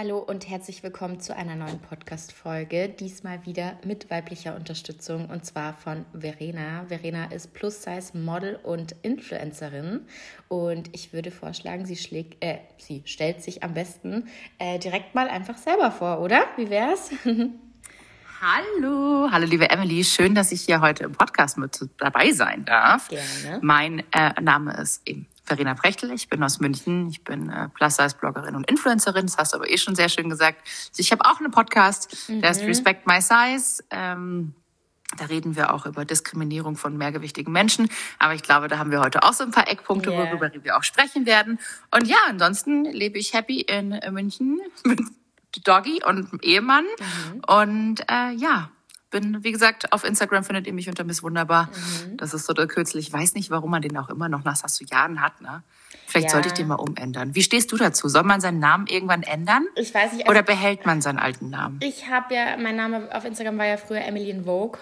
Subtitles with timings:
[0.00, 2.88] Hallo und herzlich willkommen zu einer neuen Podcast-Folge.
[2.88, 6.84] Diesmal wieder mit weiblicher Unterstützung und zwar von Verena.
[6.86, 10.02] Verena ist Plus-Size-Model und Influencerin
[10.46, 14.28] und ich würde vorschlagen, sie, schlägt, äh, sie stellt sich am besten
[14.60, 16.44] äh, direkt mal einfach selber vor, oder?
[16.54, 17.10] Wie wär's?
[18.40, 23.08] Hallo, hallo liebe Emily, schön, dass ich hier heute im Podcast mit dabei sein darf.
[23.08, 23.58] Gerne.
[23.62, 28.54] Mein äh, Name ist eben Verena Brechtel, ich bin aus München, ich bin äh, Plus-Size-Bloggerin
[28.54, 30.60] und Influencerin, das hast du aber eh schon sehr schön gesagt.
[30.96, 32.40] Ich habe auch einen Podcast, mhm.
[32.40, 33.82] der ist Respect My Size.
[33.90, 34.54] Ähm,
[35.16, 37.88] da reden wir auch über Diskriminierung von mehrgewichtigen Menschen.
[38.20, 40.26] Aber ich glaube, da haben wir heute auch so ein paar Eckpunkte, yeah.
[40.26, 41.58] worüber wir auch sprechen werden.
[41.90, 45.00] Und ja, ansonsten lebe ich happy in München mit
[45.62, 46.84] Doggy und Ehemann.
[46.84, 47.42] Mhm.
[47.46, 48.70] Und äh, ja,
[49.10, 51.70] bin, wie gesagt, auf Instagram findet ihr mich unter Miss Wunderbar.
[52.06, 52.16] Mhm.
[52.18, 53.00] Das ist so der Kürzel.
[53.00, 55.40] Ich weiß nicht, warum man den auch immer noch nach so Jahren hat.
[55.40, 55.62] Ne?
[56.06, 56.32] Vielleicht ja.
[56.32, 57.34] sollte ich den mal umändern.
[57.34, 58.08] Wie stehst du dazu?
[58.08, 59.66] Soll man seinen Namen irgendwann ändern?
[59.76, 60.26] Ich weiß nicht.
[60.26, 61.80] Also Oder behält man seinen alten Namen?
[61.82, 64.78] Ich habe ja, mein Name auf Instagram war ja früher Emily in Vogue.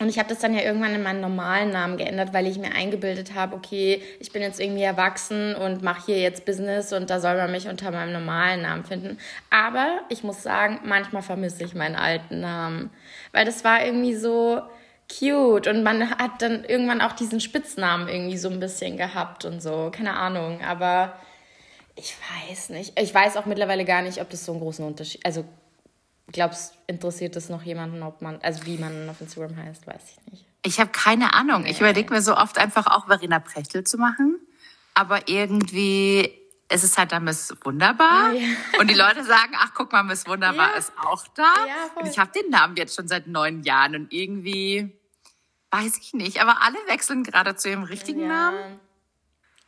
[0.00, 2.72] Und ich habe das dann ja irgendwann in meinen normalen Namen geändert, weil ich mir
[2.72, 7.20] eingebildet habe, okay, ich bin jetzt irgendwie erwachsen und mache hier jetzt Business und da
[7.20, 9.18] soll man mich unter meinem normalen Namen finden.
[9.50, 12.90] Aber ich muss sagen, manchmal vermisse ich meinen alten Namen,
[13.30, 14.62] weil das war irgendwie so
[15.08, 19.60] cute und man hat dann irgendwann auch diesen Spitznamen irgendwie so ein bisschen gehabt und
[19.60, 21.14] so, keine Ahnung, aber
[21.94, 22.16] ich
[22.48, 22.98] weiß nicht.
[22.98, 25.44] Ich weiß auch mittlerweile gar nicht, ob das so einen großen Unterschied, also
[26.32, 30.32] Glaubst interessiert es noch jemanden, ob man, also wie man auf Instagram heißt, weiß ich
[30.32, 30.46] nicht.
[30.62, 31.62] Ich habe keine Ahnung.
[31.62, 31.70] Nee.
[31.70, 34.38] Ich überlege mir so oft einfach auch Verena Prechtel zu machen.
[34.94, 38.32] Aber irgendwie ist es halt dann Miss Wunderbar.
[38.32, 38.48] Ja.
[38.80, 40.78] Und die Leute sagen, ach guck mal, Miss Wunderbar ja.
[40.78, 41.42] ist auch da.
[41.42, 44.98] Ja, und ich habe den Namen jetzt schon seit neun Jahren und irgendwie
[45.70, 46.40] weiß ich nicht.
[46.40, 48.80] Aber alle wechseln gerade zu ihrem richtigen Namen.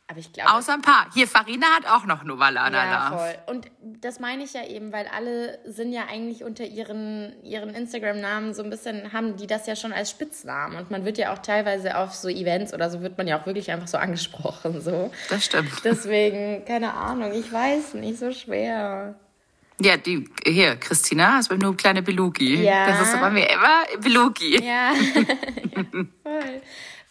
[0.09, 0.53] Aber ich glaube.
[0.53, 1.07] Außer ein paar.
[1.13, 3.35] Hier, Farina hat auch noch Novalana ja, voll.
[3.53, 3.69] Und
[4.01, 8.63] das meine ich ja eben, weil alle sind ja eigentlich unter ihren, ihren Instagram-Namen so
[8.63, 10.77] ein bisschen, haben die das ja schon als Spitznamen.
[10.77, 13.45] Und man wird ja auch teilweise auf so Events oder so wird man ja auch
[13.45, 14.79] wirklich einfach so angesprochen.
[14.79, 15.11] So.
[15.29, 15.71] Das stimmt.
[15.83, 19.15] Deswegen, keine Ahnung, ich weiß nicht, so schwer.
[19.81, 22.63] Ja, die, hier, Christina ist bei nur kleine Belugi.
[22.63, 22.87] Ja.
[22.87, 24.63] Das ist bei mir immer Belugi.
[24.63, 24.93] Ja.
[24.93, 24.93] ja.
[26.23, 26.61] Voll.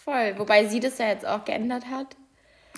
[0.02, 0.34] Voll.
[0.38, 2.16] Wobei sie das ja jetzt auch geändert hat.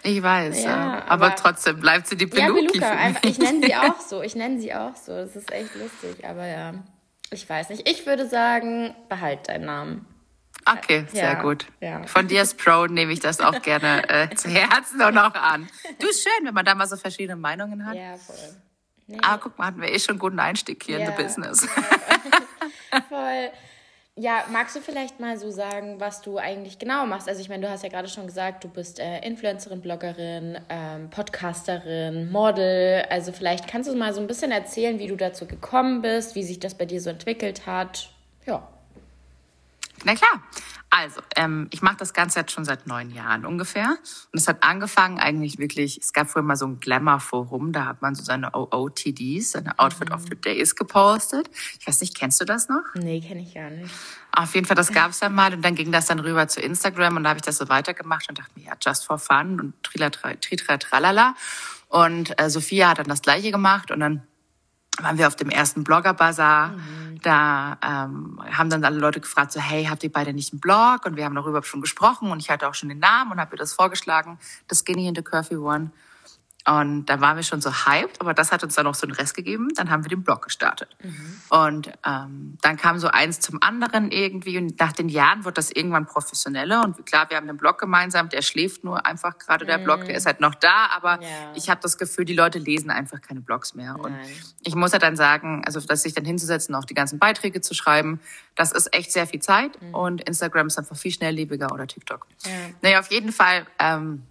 [0.03, 1.03] Ich weiß, ja.
[1.06, 2.78] Aber, aber, trotzdem bleibt sie die Peluki.
[2.78, 3.20] Ja, Beluga.
[3.22, 4.22] Ich nenne sie auch so.
[4.22, 5.12] Ich nenne sie auch so.
[5.12, 6.25] Das ist echt lustig.
[6.25, 6.75] Aber ja,
[7.31, 7.88] ich weiß nicht.
[7.88, 10.06] Ich würde sagen, behalt deinen Namen.
[10.64, 11.66] Okay, sehr ja, gut.
[11.81, 12.03] Ja.
[12.06, 15.69] Von dir als Pro nehme ich das auch gerne äh, zu Herzen und auch an.
[15.98, 17.94] Du ist schön, wenn man da mal so verschiedene Meinungen hat.
[17.94, 18.36] Ja, voll.
[19.06, 19.19] Nee.
[19.22, 21.06] Aber guck mal, hatten wir eh schon einen guten Einstieg hier ja.
[21.06, 21.66] in the Business.
[23.09, 23.50] voll.
[24.20, 27.28] Ja, magst du vielleicht mal so sagen, was du eigentlich genau machst?
[27.28, 31.08] Also ich meine, du hast ja gerade schon gesagt, du bist äh, Influencerin, Bloggerin, ähm,
[31.08, 33.04] Podcasterin, Model.
[33.10, 36.42] Also vielleicht kannst du mal so ein bisschen erzählen, wie du dazu gekommen bist, wie
[36.42, 38.10] sich das bei dir so entwickelt hat.
[38.44, 38.66] Ja.
[40.04, 40.42] Na klar.
[40.91, 43.98] Also, ähm, ich mache das Ganze jetzt schon seit neun Jahren ungefähr.
[44.32, 48.00] Und es hat angefangen eigentlich wirklich, es gab früher mal so ein Glamour-Forum, da hat
[48.00, 50.14] man so seine OOTDs, seine Outfit mhm.
[50.14, 51.50] of the Days gepostet.
[51.78, 52.82] Ich weiß nicht, kennst du das noch?
[52.94, 53.92] Nee, kenne ich gar nicht.
[54.32, 56.60] Auf jeden Fall, das gab es dann mal und dann ging das dann rüber zu
[56.60, 59.60] Instagram und da habe ich das so weitergemacht und dachte mir, ja, just for fun
[59.60, 60.34] und tritra,
[60.78, 61.34] tralala.
[61.88, 64.28] Und äh, Sophia hat dann das Gleiche gemacht und dann
[65.03, 66.69] waren wir auf dem ersten Blogger-Bazar.
[66.69, 67.20] Mhm.
[67.22, 71.04] Da ähm, haben dann alle Leute gefragt, so, hey, habt ihr beide nicht einen Blog?
[71.04, 73.56] Und wir haben darüber schon gesprochen und ich hatte auch schon den Namen und habe
[73.56, 74.38] ihr das vorgeschlagen,
[74.69, 75.91] das Skinny in the Curvy One.
[76.68, 79.14] Und da waren wir schon so hyped, aber das hat uns dann noch so einen
[79.14, 79.68] Rest gegeben.
[79.74, 80.94] Dann haben wir den Blog gestartet.
[81.02, 81.40] Mhm.
[81.48, 84.58] Und ähm, dann kam so eins zum anderen irgendwie.
[84.58, 86.84] Und nach den Jahren wird das irgendwann professioneller.
[86.84, 88.28] Und klar, wir haben den Blog gemeinsam.
[88.28, 89.84] Der schläft nur einfach gerade der mhm.
[89.84, 90.04] Blog.
[90.04, 90.88] Der ist halt noch da.
[90.94, 91.28] Aber ja.
[91.54, 93.94] ich habe das Gefühl, die Leute lesen einfach keine Blogs mehr.
[93.94, 94.02] Nein.
[94.02, 94.18] Und
[94.62, 97.72] ich muss ja dann sagen, also dass sich dann hinzusetzen, auch die ganzen Beiträge zu
[97.72, 98.20] schreiben,
[98.56, 99.80] das ist echt sehr viel Zeit.
[99.80, 99.94] Mhm.
[99.94, 102.26] Und Instagram ist einfach viel schnelllebiger oder TikTok.
[102.44, 102.50] Ja.
[102.82, 103.66] Naja, auf jeden Fall.
[103.78, 104.24] Ähm,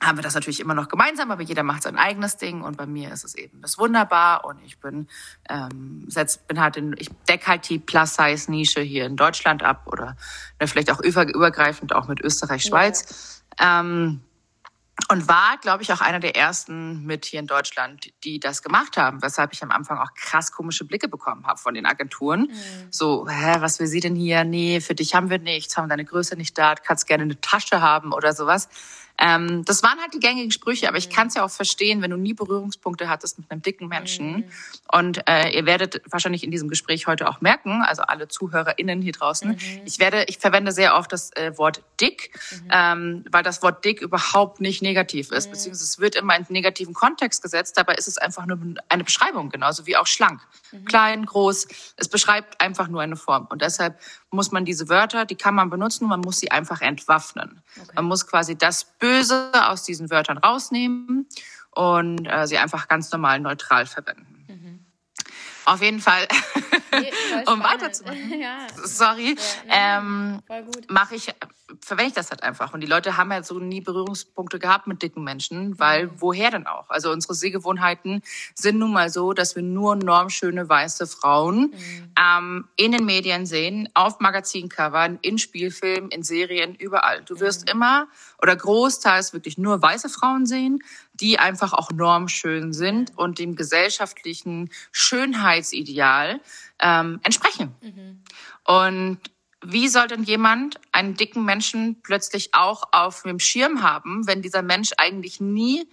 [0.00, 2.86] haben wir das natürlich immer noch gemeinsam, aber jeder macht sein eigenes Ding und bei
[2.86, 5.08] mir ist es eben das wunderbar und ich bin
[5.48, 9.62] ähm, setz, bin halt in, ich deck halt die Plus Size Nische hier in Deutschland
[9.62, 10.16] ab oder
[10.60, 13.80] ne, vielleicht auch über, übergreifend auch mit Österreich Schweiz ja.
[13.80, 14.20] ähm,
[15.10, 18.96] und war glaube ich auch einer der ersten mit hier in Deutschland, die das gemacht
[18.96, 22.86] haben, weshalb ich am Anfang auch krass komische Blicke bekommen habe von den Agenturen, mhm.
[22.90, 24.44] so hä was will sie denn hier?
[24.44, 27.80] Nee, für dich haben wir nichts, haben deine Größe nicht da, kannst gerne eine Tasche
[27.80, 28.68] haben oder sowas
[29.18, 32.10] Ähm, das waren halt die gängigen Sprüche, aber ich kann es ja auch verstehen, wenn
[32.10, 34.32] du nie Berührungspunkte hattest mit einem dicken Menschen.
[34.32, 34.44] Mhm.
[34.92, 39.12] Und äh, ihr werdet wahrscheinlich in diesem Gespräch heute auch merken, also alle ZuhörerInnen hier
[39.12, 39.58] draußen, mhm.
[39.84, 42.68] ich werde, ich verwende sehr oft das äh, Wort dick, mhm.
[42.70, 45.50] ähm, weil das Wort dick überhaupt nicht negativ ist, mhm.
[45.52, 49.50] beziehungsweise es wird immer in negativen Kontext gesetzt, dabei ist es einfach nur eine Beschreibung,
[49.50, 50.40] genauso wie auch schlank.
[50.70, 50.84] Mhm.
[50.84, 51.66] Klein, groß,
[51.96, 53.46] es beschreibt einfach nur eine Form.
[53.50, 53.98] Und deshalb
[54.30, 57.62] muss man diese Wörter, die kann man benutzen, man muss sie einfach entwaffnen.
[57.80, 57.92] Okay.
[57.96, 61.26] Man muss quasi das Böse aus diesen Wörtern rausnehmen
[61.70, 64.37] und äh, sie einfach ganz normal neutral verwenden.
[65.68, 66.26] Auf jeden Fall,
[66.92, 67.12] nee,
[67.46, 68.40] um weiterzumachen.
[68.40, 68.66] ja.
[68.84, 69.36] Sorry,
[69.68, 70.40] ja, ähm,
[70.88, 71.34] mache ich
[71.82, 72.72] verwende ich das halt einfach.
[72.72, 76.10] Und die Leute haben halt so nie Berührungspunkte gehabt mit dicken Menschen, weil mhm.
[76.16, 76.88] woher denn auch?
[76.88, 78.22] Also unsere Sehgewohnheiten
[78.54, 82.12] sind nun mal so, dass wir nur normschöne weiße Frauen mhm.
[82.18, 87.22] ähm, in den Medien sehen, auf Magazincovern, in Spielfilmen, in Serien, überall.
[87.24, 87.72] Du wirst mhm.
[87.72, 88.08] immer
[88.40, 90.80] oder großteils wirklich nur weiße Frauen sehen,
[91.20, 96.40] die einfach auch normschön sind und dem gesellschaftlichen Schönheitsideal
[96.80, 97.74] ähm, entsprechen.
[97.80, 98.22] Mhm.
[98.64, 99.20] Und
[99.62, 104.62] wie soll denn jemand einen dicken Menschen plötzlich auch auf dem Schirm haben, wenn dieser
[104.62, 105.88] Mensch eigentlich nie,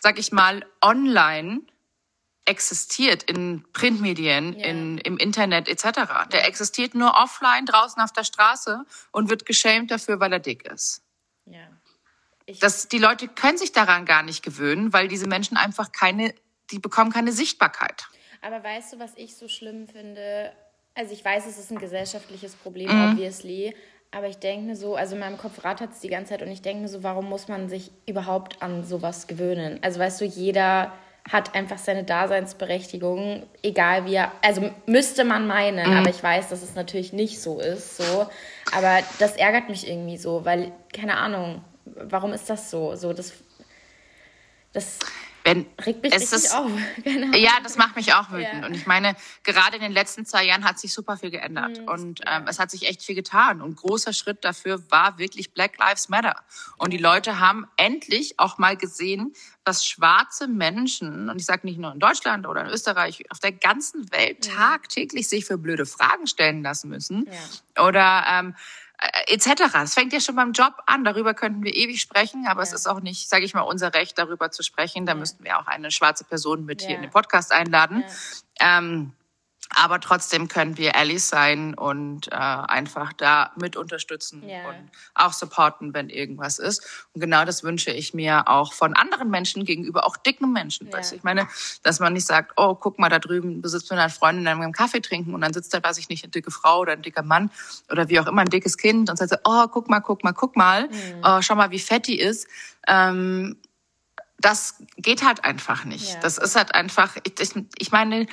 [0.00, 1.60] sag ich mal, online
[2.46, 4.66] existiert in Printmedien, yeah.
[4.66, 5.84] in, im Internet etc.
[5.84, 6.24] Yeah.
[6.26, 10.64] Der existiert nur offline draußen auf der Straße und wird geschämt dafür, weil er dick
[10.64, 11.02] ist.
[11.44, 11.68] Ja.
[12.58, 16.34] Das, die Leute können sich daran gar nicht gewöhnen, weil diese Menschen einfach keine,
[16.70, 18.08] die bekommen keine Sichtbarkeit.
[18.42, 20.52] Aber weißt du, was ich so schlimm finde?
[20.94, 23.12] Also ich weiß, es ist ein gesellschaftliches Problem, mhm.
[23.12, 23.74] obviously.
[24.12, 26.50] Aber ich denke mir so, also in meinem Kopf rattert es die ganze Zeit und
[26.50, 29.78] ich denke mir so, warum muss man sich überhaupt an sowas gewöhnen?
[29.82, 30.92] Also weißt du, jeder
[31.30, 35.98] hat einfach seine Daseinsberechtigung, egal wie er, also müsste man meinen, mhm.
[35.98, 38.26] aber ich weiß, dass es natürlich nicht so ist, so.
[38.72, 41.62] Aber das ärgert mich irgendwie so, weil, keine Ahnung,
[42.04, 42.94] warum ist das so?
[42.96, 43.32] So, das,
[44.72, 44.98] das
[45.44, 46.70] wenn Regt mich es ist, auf.
[47.02, 47.36] Genau.
[47.36, 48.60] Ja, das macht mich auch wütend.
[48.60, 48.66] Ja.
[48.66, 51.80] Und ich meine, gerade in den letzten zwei Jahren hat sich super viel geändert.
[51.80, 51.88] Mhm.
[51.88, 53.62] Und ähm, es hat sich echt viel getan.
[53.62, 56.36] Und großer Schritt dafür war wirklich Black Lives Matter.
[56.76, 59.32] Und die Leute haben endlich auch mal gesehen,
[59.64, 63.52] dass schwarze Menschen, und ich sage nicht nur in Deutschland oder in Österreich, auf der
[63.52, 64.54] ganzen Welt ja.
[64.54, 67.26] tagtäglich sich für blöde Fragen stellen lassen müssen.
[67.76, 67.86] Ja.
[67.86, 68.54] Oder ähm,
[68.89, 68.89] äh,
[69.26, 69.62] etc.
[69.82, 71.04] Es fängt ja schon beim Job an.
[71.04, 72.64] Darüber könnten wir ewig sprechen, aber ja.
[72.64, 75.06] es ist auch nicht, sage ich mal, unser Recht, darüber zu sprechen.
[75.06, 75.18] Da ja.
[75.18, 76.88] müssten wir auch eine schwarze Person mit ja.
[76.88, 78.04] hier in den Podcast einladen.
[78.60, 79.12] Ähm,
[79.68, 84.68] aber trotzdem können wir Allies sein und äh, einfach da mit unterstützen yeah.
[84.68, 87.06] und auch supporten, wenn irgendwas ist.
[87.12, 90.88] Und genau das wünsche ich mir auch von anderen Menschen gegenüber, auch dicken Menschen.
[90.88, 90.98] Yeah.
[90.98, 91.16] Weißt du?
[91.16, 91.46] Ich meine,
[91.82, 94.72] dass man nicht sagt, oh, guck mal, da drüben, sitzt mit einer Freundin in einem
[94.72, 97.22] Kaffee trinken und dann sitzt da, weiß ich nicht, eine dicke Frau oder ein dicker
[97.22, 97.50] Mann
[97.90, 100.56] oder wie auch immer, ein dickes Kind und sagt, oh, guck mal, guck mal, guck
[100.56, 101.22] mal, mhm.
[101.22, 102.48] oh, schau mal, wie fett die ist.
[102.88, 103.56] Ähm,
[104.38, 106.14] das geht halt einfach nicht.
[106.14, 106.20] Ja.
[106.20, 108.26] Das ist halt einfach, ich, ich, ich meine,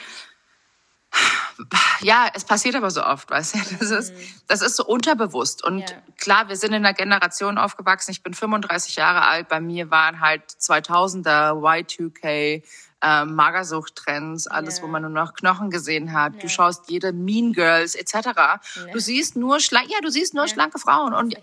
[2.01, 3.59] ja, es passiert aber so oft, weißt du?
[3.79, 4.19] Das ist, mhm.
[4.47, 5.63] das ist so unterbewusst.
[5.63, 5.97] Und ja.
[6.17, 8.11] klar, wir sind in einer Generation aufgewachsen.
[8.11, 9.47] Ich bin 35 Jahre alt.
[9.47, 12.63] Bei mir waren halt 2000er, Y2K,
[13.01, 14.83] äh, Magersucht-Trends, alles, ja.
[14.83, 16.33] wo man nur noch Knochen gesehen hat.
[16.35, 16.39] Ja.
[16.41, 18.13] Du schaust jede Mean Girls etc.
[18.13, 18.59] Ja.
[18.91, 21.35] Du siehst nur schlank, ja, du siehst nur schlanke Frauen und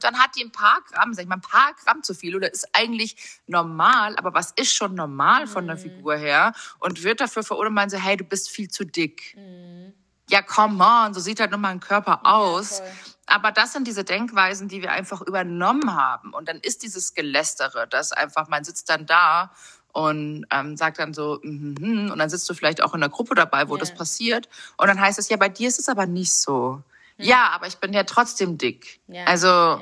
[0.00, 2.52] dann hat die ein paar Gramm, sag ich mal, ein paar Gramm zu viel oder
[2.52, 5.80] ist eigentlich normal, aber was ist schon normal von der mhm.
[5.80, 9.34] Figur her und wird dafür verurteilt, man so, hey, du bist viel zu dick.
[9.36, 9.92] Mhm.
[10.30, 12.82] Ja, come on, so sieht halt nun mal ein Körper aus.
[13.26, 16.32] Aber das sind diese Denkweisen, die wir einfach übernommen haben.
[16.32, 19.52] Und dann ist dieses Gelästere, das einfach, man sitzt dann da
[19.92, 23.10] und ähm, sagt dann so, mm -hmm, und dann sitzt du vielleicht auch in einer
[23.10, 23.80] Gruppe dabei, wo yeah.
[23.80, 24.48] das passiert.
[24.76, 26.82] Und dann heißt es, ja, bei dir ist es aber nicht so.
[27.16, 27.24] Hm.
[27.24, 29.00] Ja, aber ich bin ja trotzdem dick.
[29.08, 29.26] Yeah.
[29.26, 29.80] Also yeah.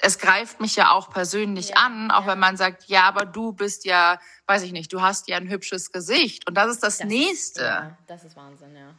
[0.00, 3.84] es greift mich ja auch persönlich an, auch wenn man sagt, ja, aber du bist
[3.84, 6.48] ja, weiß ich nicht, du hast ja ein hübsches Gesicht.
[6.48, 7.60] Und das ist das, das Nächste.
[7.60, 8.94] Ist, ja, das ist Wahnsinn, ja.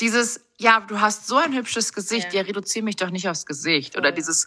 [0.00, 3.94] Dieses, ja, du hast so ein hübsches Gesicht, ja, reduziere mich doch nicht aufs Gesicht.
[3.94, 4.00] Voll.
[4.02, 4.46] Oder dieses,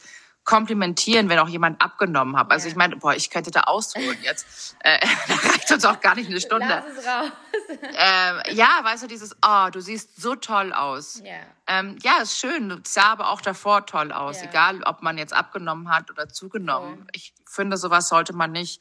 [0.49, 2.49] komplimentieren, wenn auch jemand abgenommen hat.
[2.49, 4.47] Also ich meine, boah, ich könnte da ausholen jetzt.
[4.81, 6.65] Äh, da reicht uns auch gar nicht eine Stunde.
[6.69, 7.31] Lass es raus.
[8.47, 11.21] äh, ja, weißt du, dieses, oh, du siehst so toll aus.
[11.21, 11.41] Yeah.
[11.67, 12.81] Ähm, ja, ist schön.
[12.85, 14.37] sah aber auch davor toll aus.
[14.37, 14.49] Yeah.
[14.49, 16.99] Egal, ob man jetzt abgenommen hat oder zugenommen.
[16.99, 17.07] Cool.
[17.11, 18.79] Ich finde, sowas sollte man nicht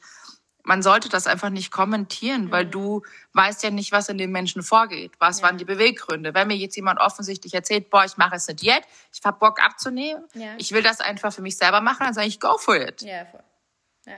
[0.68, 2.50] man sollte das einfach nicht kommentieren, mhm.
[2.50, 5.12] weil du weißt ja nicht, was in den Menschen vorgeht.
[5.18, 5.46] Was ja.
[5.46, 6.34] waren die Beweggründe?
[6.34, 8.82] Wenn mir jetzt jemand offensichtlich erzählt, boah, ich mache jetzt eine Diät,
[9.12, 10.54] ich hab Bock abzunehmen, ja.
[10.58, 13.00] ich will das einfach für mich selber machen, dann sage ich, go for it.
[13.00, 13.42] Ja, voll.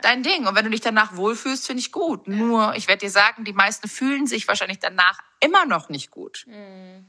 [0.02, 0.46] Dein Ding.
[0.46, 2.28] Und wenn du dich danach wohlfühlst, finde ich gut.
[2.28, 6.44] Nur, ich werde dir sagen, die meisten fühlen sich wahrscheinlich danach immer noch nicht gut.
[6.46, 7.06] Mhm.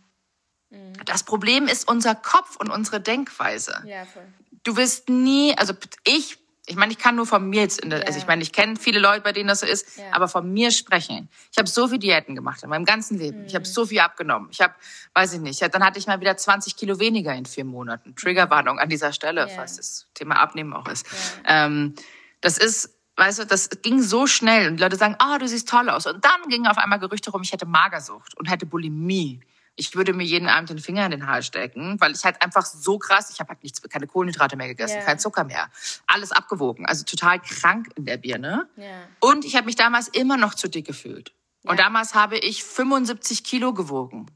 [0.70, 0.94] Mhm.
[1.06, 3.84] Das Problem ist unser Kopf und unsere Denkweise.
[3.86, 4.26] Ja, voll.
[4.64, 8.02] Du wirst nie, also ich Ich meine, ich kann nur von mir jetzt, in der,
[8.06, 8.18] also Ja.
[8.20, 10.06] ich meine, ich kenne viele Leute, bei denen das so ist, Ja.
[10.12, 11.28] aber von mir sprechen.
[11.52, 13.46] Ich habe so viel Diäten gemacht in meinem ganzen Leben.
[13.48, 13.72] Ich habe Mhm.
[13.72, 14.50] so viel abgenommen.
[14.52, 14.74] Ich habe,
[15.16, 18.16] weiß ich nicht, dann hatte ich mal wieder 20 Kilo weniger in vier Monaten.
[18.16, 19.48] Triggerwarnung an dieser Stelle, Ja.
[19.48, 21.06] falls das Thema Abnehmen auch ist.
[21.46, 21.96] Ähm,
[22.42, 25.90] das ist, weißt du, das ging so schnell und Leute sagen, ah, du siehst toll
[25.90, 26.06] aus.
[26.06, 29.42] Und dann gingen auf einmal Gerüchte rum, ich hätte Magersucht und hätte Bulimie.
[29.76, 32.66] Ich würde mir jeden Abend den Finger in den Hals stecken, weil ich halt einfach
[32.66, 35.04] so krass, ich habe halt nichts, keine Kohlenhydrate mehr gegessen, Ja.
[35.06, 35.70] kein Zucker mehr,
[36.08, 38.70] alles abgewogen, also total krank in der Birne.
[38.76, 39.08] Ja.
[39.20, 41.34] Und ich habe mich damals immer noch zu dick gefühlt.
[41.64, 41.84] Und Ja.
[41.86, 44.28] damals habe ich 75 Kilo gewogen.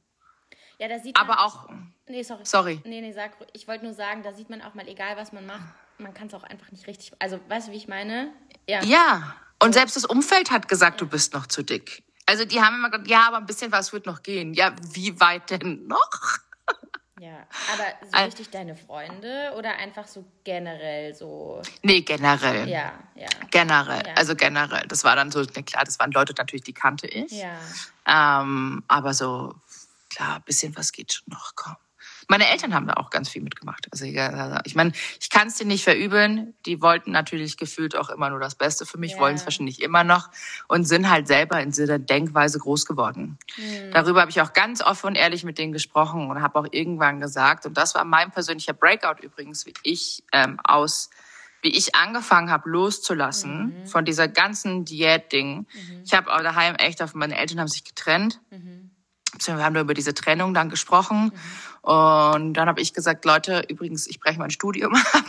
[0.79, 1.29] Ja, da sieht man.
[1.29, 1.69] Aber auch,
[2.07, 2.45] Nee, sorry.
[2.45, 2.81] Sorry.
[2.85, 5.45] Nee, nee, sag, ich wollte nur sagen, da sieht man auch mal, egal was man
[5.47, 5.63] macht,
[5.97, 7.11] man kann es auch einfach nicht richtig.
[7.19, 8.31] Also, weißt du, wie ich meine?
[8.69, 8.83] Ja.
[8.83, 9.35] ja.
[9.59, 12.03] Und selbst das Umfeld hat gesagt, du bist noch zu dick.
[12.25, 14.53] Also die haben immer gesagt, ja, aber ein bisschen was wird noch gehen.
[14.53, 16.09] Ja, wie weit denn noch?
[17.19, 17.47] Ja.
[17.73, 21.61] Aber so richtig deine Freunde oder einfach so generell so.
[21.81, 22.67] Nee, generell.
[22.67, 23.27] Ja, ja.
[23.51, 24.13] Generell, Ja.
[24.15, 24.85] also generell.
[24.87, 27.31] Das war dann so, ne, klar, das waren Leute natürlich, die kannte ich.
[27.31, 27.57] Ja.
[28.41, 29.55] Ähm, aber so,
[30.09, 31.77] klar, ein bisschen was geht schon noch, komm.
[32.27, 33.87] Meine Eltern haben da auch ganz viel mitgemacht.
[33.91, 36.53] Also ich meine, ich kann es dir nicht verübeln.
[36.65, 39.19] Die wollten natürlich gefühlt auch immer nur das Beste für mich, Ja.
[39.19, 40.29] wollen es wahrscheinlich immer noch
[40.67, 43.37] und sind halt selber in dieser Denkweise groß geworden.
[43.55, 43.91] Hm.
[43.91, 47.19] Darüber habe ich auch ganz offen und ehrlich mit denen gesprochen und habe auch irgendwann
[47.19, 51.09] gesagt, und das war mein persönlicher Breakout übrigens, wie ich ähm, aus
[51.61, 53.87] wie ich angefangen habe loszulassen Mhm.
[53.87, 55.65] von dieser ganzen Diät-Ding.
[56.03, 58.39] Ich habe auch daheim echt auf meine Eltern haben sich getrennt.
[58.51, 58.91] Mhm.
[59.45, 61.31] Wir haben da über diese Trennung dann gesprochen.
[61.81, 65.25] Und dann habe ich gesagt, Leute, übrigens, ich breche mein Studium ab.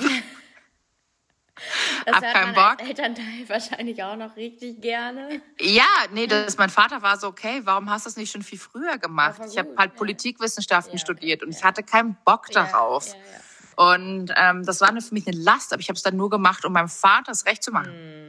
[2.05, 2.87] Das Hab keinen Bock.
[2.87, 5.41] Elternteil wahrscheinlich auch noch richtig gerne.
[5.59, 8.59] ja, nee, das, mein Vater war so, okay, warum hast du das nicht schon viel
[8.59, 9.41] früher gemacht?
[9.51, 9.99] Ich habe halt ja.
[9.99, 11.59] Politikwissenschaften Ja, studiert und ja.
[11.59, 13.15] ich hatte keinen Bock darauf.
[13.77, 16.65] Und ähm, das war für mich eine Last, aber ich habe es dann nur gemacht,
[16.65, 18.26] um meinem Vater es recht zu machen.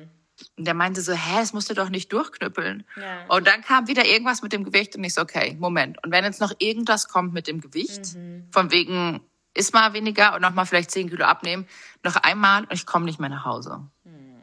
[0.55, 2.85] Und der meinte so, hä, das musst du doch nicht durchknüppeln.
[2.95, 3.25] Ja.
[3.27, 6.03] Und dann kam wieder irgendwas mit dem Gewicht und ich so, okay, Moment.
[6.03, 8.47] Und wenn jetzt noch irgendwas kommt mit dem Gewicht, Mhm.
[8.51, 9.21] von wegen,
[9.53, 11.67] isst mal weniger und nochmal vielleicht 10 Kilo abnehmen,
[12.03, 13.87] noch einmal und ich komme nicht mehr nach Hause.
[14.03, 14.41] Hm.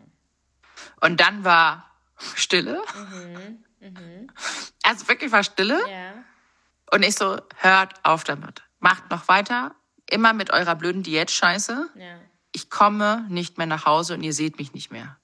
[1.00, 1.88] Und dann war
[2.34, 2.82] Stille.
[4.82, 5.78] Also wirklich war Stille.
[5.84, 5.90] Mhm.
[5.90, 6.12] Ja.
[6.92, 8.62] Und ich so, hört auf damit.
[8.80, 9.74] Macht noch weiter.
[10.10, 11.88] Immer mit eurer blöden Diät-Scheiße.
[11.94, 12.18] Ja.
[12.52, 15.16] Ich komme nicht mehr nach Hause und ihr seht mich nicht mehr.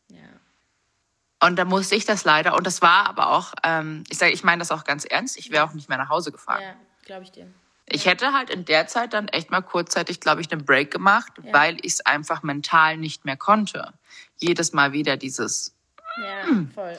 [1.42, 1.46] Ja.
[1.48, 2.54] Und da musste ich das leider.
[2.56, 5.36] Und das war aber auch, ähm, ich sage, ich meine das auch ganz ernst.
[5.38, 6.62] Ich wäre auch nicht mehr nach Hause gefahren.
[6.62, 6.74] Ja,
[7.06, 7.46] glaube ich dir.
[7.86, 11.32] Ich hätte halt in der Zeit dann echt mal kurzzeitig, glaube ich, einen Break gemacht,
[11.50, 13.92] weil ich es einfach mental nicht mehr konnte.
[14.38, 15.74] Jedes Mal wieder dieses.
[16.22, 16.70] Ja, Hm.
[16.72, 16.96] voll.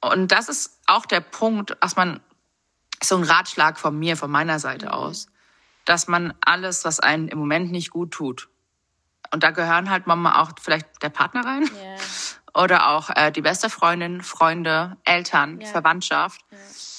[0.00, 2.20] Und das ist auch der Punkt, dass man,
[3.02, 4.92] so ein Ratschlag von mir, von meiner Seite Mhm.
[4.92, 5.26] aus,
[5.86, 8.48] dass man alles, was einen im Moment nicht gut tut,
[9.32, 11.96] und da gehören halt manchmal auch vielleicht der Partner rein Ja.
[12.54, 15.68] Oder auch äh, die beste Freundin, Freunde, Eltern, Ja.
[15.68, 16.40] Verwandtschaft,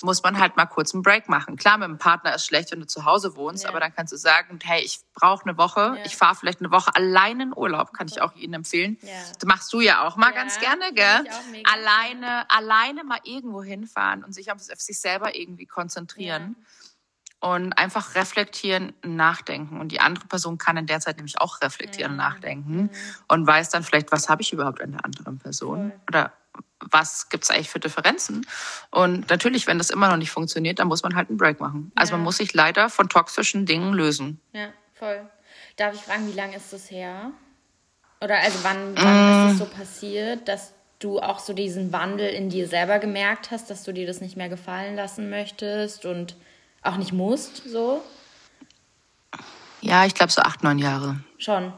[0.04, 1.58] muss man halt mal kurz einen Break machen.
[1.58, 3.70] Klar, mit dem Partner ist schlecht, wenn du zu Hause wohnst, Ja.
[3.70, 6.06] aber dann kannst du sagen, hey, ich brauche eine Woche, Ja.
[6.06, 8.98] ich fahre vielleicht eine Woche alleine in Urlaub, kann ich auch Ihnen empfehlen.
[9.02, 9.10] Ja.
[9.40, 11.24] Das machst du ja auch mal Ja, ganz gerne, gell?
[11.72, 16.56] Alleine, alleine mal irgendwo hinfahren und sich auf, auf sich selber irgendwie konzentrieren.
[17.42, 19.82] Und einfach reflektieren, nachdenken.
[19.82, 22.92] Und die andere Person kann in der Zeit nämlich auch reflektieren, nachdenken
[23.28, 25.90] und weiß dann vielleicht, was habe ich überhaupt an der anderen Person?
[25.90, 26.00] Voll.
[26.08, 26.34] Oder
[26.80, 28.46] was gibt es eigentlich für Differenzen?
[28.92, 31.92] Und natürlich, wenn das immer noch nicht funktioniert, dann muss man halt einen Break machen.
[31.96, 32.18] Also Ja.
[32.18, 34.40] man muss sich leider von toxischen Dingen lösen.
[34.54, 35.28] Ja, voll.
[35.78, 37.32] Darf ich fragen, wie lange ist das her?
[38.24, 42.50] Oder also wann, wann ist es so passiert, dass du auch so diesen Wandel in
[42.50, 46.36] dir selber gemerkt hast, dass du dir das nicht mehr gefallen lassen möchtest und
[46.84, 48.04] auch nicht musst, so?
[49.82, 51.20] Ja, ich glaube so acht, neun Jahre.
[51.38, 51.74] Schon.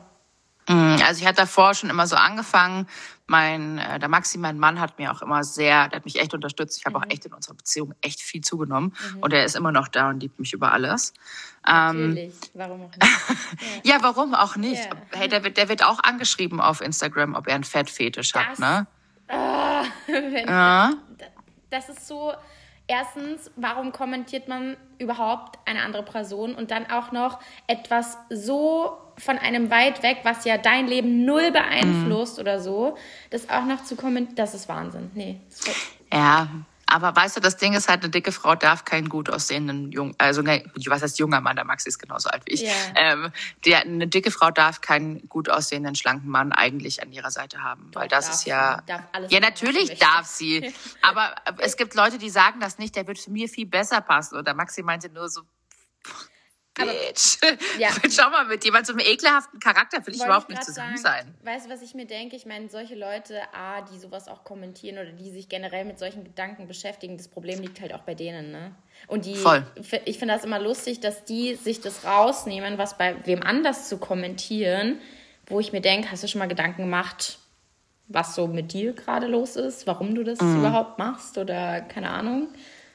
[0.67, 2.87] Mm, Also ich hatte davor schon immer so angefangen.
[3.25, 6.33] Mein, äh, der Maxi, mein Mann, hat mir auch immer sehr, der hat mich echt
[6.33, 6.77] unterstützt.
[6.77, 8.93] Ich habe auch echt in unserer Beziehung echt viel zugenommen.
[9.21, 11.13] Und er ist immer noch da und liebt mich über alles.
[11.65, 12.33] Ähm, Natürlich.
[12.53, 13.05] Warum auch nicht?
[13.85, 14.83] ja, warum auch nicht?
[14.83, 14.91] Ja.
[15.11, 18.87] Hey, der wird, der wird auch angeschrieben auf Instagram, ob er einen Fettfetisch hat, ne?
[20.07, 20.91] Wenn, Ja.
[21.69, 22.33] das ist so.
[22.87, 29.37] Erstens, warum kommentiert man überhaupt eine andere Person und dann auch noch etwas so von
[29.37, 32.97] einem weit weg, was ja dein Leben null beeinflusst oder so,
[33.29, 35.11] das auch noch zu kommentieren, das ist Wahnsinn.
[35.13, 35.39] Nee.
[35.49, 36.47] das ist- Ja,
[36.93, 40.13] aber weißt du, das Ding ist halt, eine dicke Frau darf keinen gut aussehenden jungen,
[40.19, 42.61] also ne, was heißt junger Mann, der Maxi ist genauso alt wie ich.
[42.61, 42.71] Ja.
[42.95, 43.31] Ähm,
[43.65, 47.89] die, eine dicke Frau darf keinen gut aussehenden, schlanken Mann eigentlich an ihrer Seite haben,
[47.93, 50.71] weil das ist ja, ja natürlich darf sie,
[51.01, 54.37] aber es gibt Leute, die sagen das nicht, der wird mir viel besser passen.
[54.37, 55.41] Und der Maxi meinte nur so,
[56.75, 57.37] Bitch.
[57.79, 57.89] Ja.
[58.09, 61.33] Schau mal, mit jemand so einem ekelhaften Charakter will ich überhaupt ich nicht zusammen sagen,
[61.43, 61.53] sein.
[61.55, 62.35] Weißt du, was ich mir denke?
[62.35, 66.23] Ich meine, solche Leute, A, die sowas auch kommentieren oder die sich generell mit solchen
[66.23, 68.75] Gedanken beschäftigen, das Problem liegt halt auch bei denen, ne?
[69.07, 69.65] Und die, Voll.
[70.05, 73.97] ich finde das immer lustig, dass die sich das rausnehmen, was bei wem anders zu
[73.97, 74.99] kommentieren,
[75.47, 77.39] wo ich mir denke, hast du schon mal Gedanken gemacht,
[78.07, 80.59] was so mit dir gerade los ist, warum du das mhm.
[80.59, 82.49] überhaupt machst oder keine Ahnung.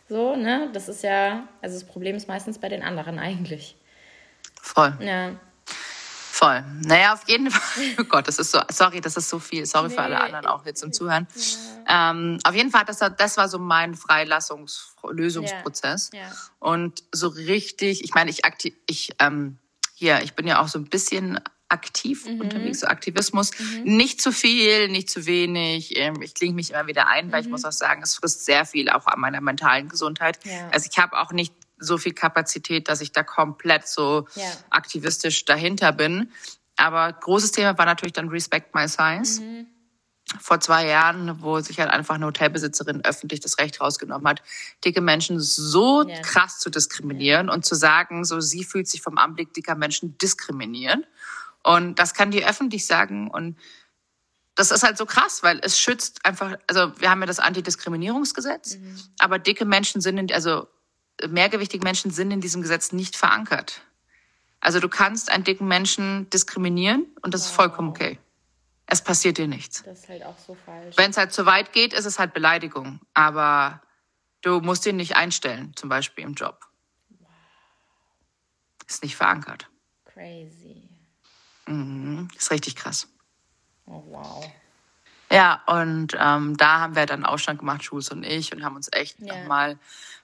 [0.09, 0.71] So, ne?
[0.73, 3.77] Das ist ja, also das Problem ist meistens bei den anderen eigentlich.
[4.61, 4.97] Voll.
[5.01, 5.33] Ja.
[5.67, 6.63] Voll.
[6.85, 7.85] Naja, auf jeden Fall.
[7.99, 9.67] Oh Gott, das ist so, sorry, das ist so viel.
[9.67, 9.95] Sorry nee.
[9.95, 11.27] für alle anderen auch jetzt zum Zuhören.
[11.87, 12.11] Ja.
[12.11, 16.11] Ähm, auf jeden Fall, das, das war so mein Freilassungs-Lösungsprozess.
[16.13, 16.21] Ja.
[16.21, 16.33] Ja.
[16.61, 19.59] Und so richtig, ich meine, ich aktiv, ich, ähm,
[19.95, 22.41] hier, ich bin ja auch so ein bisschen aktiv mhm.
[22.41, 23.51] unterwegs, so Aktivismus.
[23.59, 23.97] Mhm.
[23.97, 25.97] Nicht zu viel, nicht zu wenig.
[25.99, 27.47] Ähm, ich klinge mich immer wieder ein, weil mhm.
[27.47, 30.39] ich muss auch sagen, es frisst sehr viel auch an meiner mentalen Gesundheit.
[30.45, 30.69] Ja.
[30.71, 34.45] Also ich habe auch nicht so viel Kapazität, dass ich da komplett so ja.
[34.71, 36.33] aktivistisch dahinter bin.
[36.77, 39.43] Aber großes Thema war natürlich dann Respect My Size.
[39.43, 39.67] Mhm.
[40.41, 44.43] Vor zwei Jahren, wo sich halt einfach eine Hotelbesitzerin öffentlich das Recht rausgenommen hat,
[44.85, 46.21] dicke Menschen so ja.
[46.21, 51.07] krass zu diskriminieren und zu sagen, so sie fühlt sich vom Anblick dicker Menschen diskriminieren.
[51.69, 53.31] Und das kann die öffentlich sagen.
[53.31, 53.59] Und
[54.55, 58.77] das ist halt so krass, weil es schützt einfach, also wir haben ja das Antidiskriminierungsgesetz,
[58.77, 58.99] mhm.
[59.19, 60.67] aber dicke Menschen sind, in, also
[61.29, 63.83] mehrgewichtige Menschen sind in diesem Gesetz nicht verankert.
[64.61, 67.51] Also du kannst einen dicken Menschen diskriminieren und das wow.
[67.51, 68.19] ist vollkommen okay.
[68.87, 69.83] Es passiert dir nichts.
[69.83, 70.97] Das ist halt auch so falsch.
[70.97, 73.01] Wenn es halt zu weit geht, ist es halt Beleidigung.
[73.13, 73.83] Aber
[74.41, 76.67] du musst ihn nicht einstellen, zum Beispiel im Job.
[77.11, 77.29] Wow.
[78.87, 79.69] Ist nicht verankert.
[80.07, 80.88] Crazy.
[81.69, 82.29] Mhm.
[82.37, 83.09] Ist richtig krass.
[83.87, 84.51] Oh, wow.
[85.31, 88.89] Ja, und ähm, da haben wir dann Ausstand gemacht, Jules und ich, und haben uns
[88.93, 89.37] echt yeah.
[89.37, 89.79] nochmal,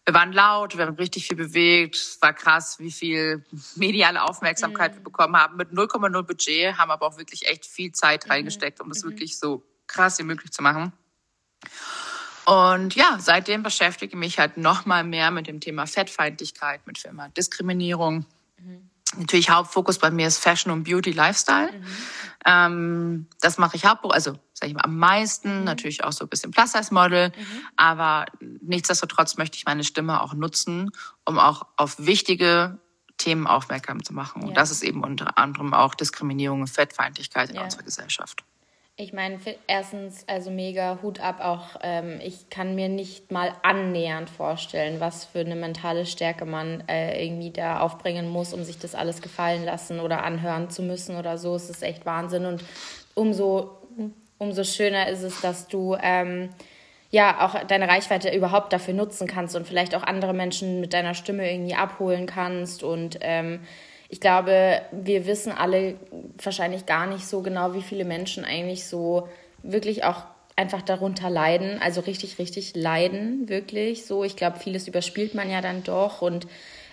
[0.06, 1.96] wir waren laut, wir haben richtig viel bewegt.
[1.96, 3.44] Es war krass, wie viel
[3.76, 4.96] mediale Aufmerksamkeit mm.
[4.96, 5.56] wir bekommen haben.
[5.56, 8.32] Mit 0,0 Budget, haben aber auch wirklich echt viel Zeit mhm.
[8.32, 10.92] reingesteckt, um es mm wirklich so krass wie möglich zu machen.
[12.46, 17.28] Und ja, seitdem beschäftige ich mich halt nochmal mehr mit dem Thema Fettfeindlichkeit, mit Thema
[17.28, 18.26] Diskriminierung.
[18.58, 18.90] Mhm.
[19.18, 21.72] Natürlich Hauptfokus bei mir ist Fashion und Beauty Lifestyle.
[21.72, 21.84] Mhm.
[22.46, 25.64] Ähm, das mache ich hauptberuflich, also sage ich mal am meisten, mhm.
[25.64, 27.28] natürlich auch so ein bisschen Plus-Size-Model.
[27.28, 27.44] Mhm.
[27.76, 30.90] Aber nichtsdestotrotz möchte ich meine Stimme auch nutzen,
[31.24, 32.78] um auch auf wichtige
[33.16, 34.42] Themen aufmerksam zu machen.
[34.42, 34.48] Ja.
[34.48, 37.62] Und das ist eben unter anderem auch Diskriminierung und Fettfeindlichkeit in ja.
[37.62, 38.44] unserer Gesellschaft.
[38.96, 41.80] Ich meine, erstens, also mega Hut ab auch.
[41.82, 47.24] Ähm, ich kann mir nicht mal annähernd vorstellen, was für eine mentale Stärke man äh,
[47.24, 51.38] irgendwie da aufbringen muss, um sich das alles gefallen lassen oder anhören zu müssen oder
[51.38, 51.56] so.
[51.56, 52.46] Es ist echt Wahnsinn.
[52.46, 52.62] Und
[53.14, 53.78] umso,
[54.38, 56.50] umso schöner ist es, dass du ähm,
[57.10, 61.14] ja auch deine Reichweite überhaupt dafür nutzen kannst und vielleicht auch andere Menschen mit deiner
[61.14, 63.58] Stimme irgendwie abholen kannst und ähm,
[64.08, 65.96] ich glaube, wir wissen alle
[66.42, 69.28] wahrscheinlich gar nicht so genau, wie viele Menschen eigentlich so
[69.62, 70.24] wirklich auch
[70.56, 74.22] einfach darunter leiden, also richtig, richtig leiden, wirklich so.
[74.22, 76.46] Ich glaube, vieles überspielt man ja dann doch und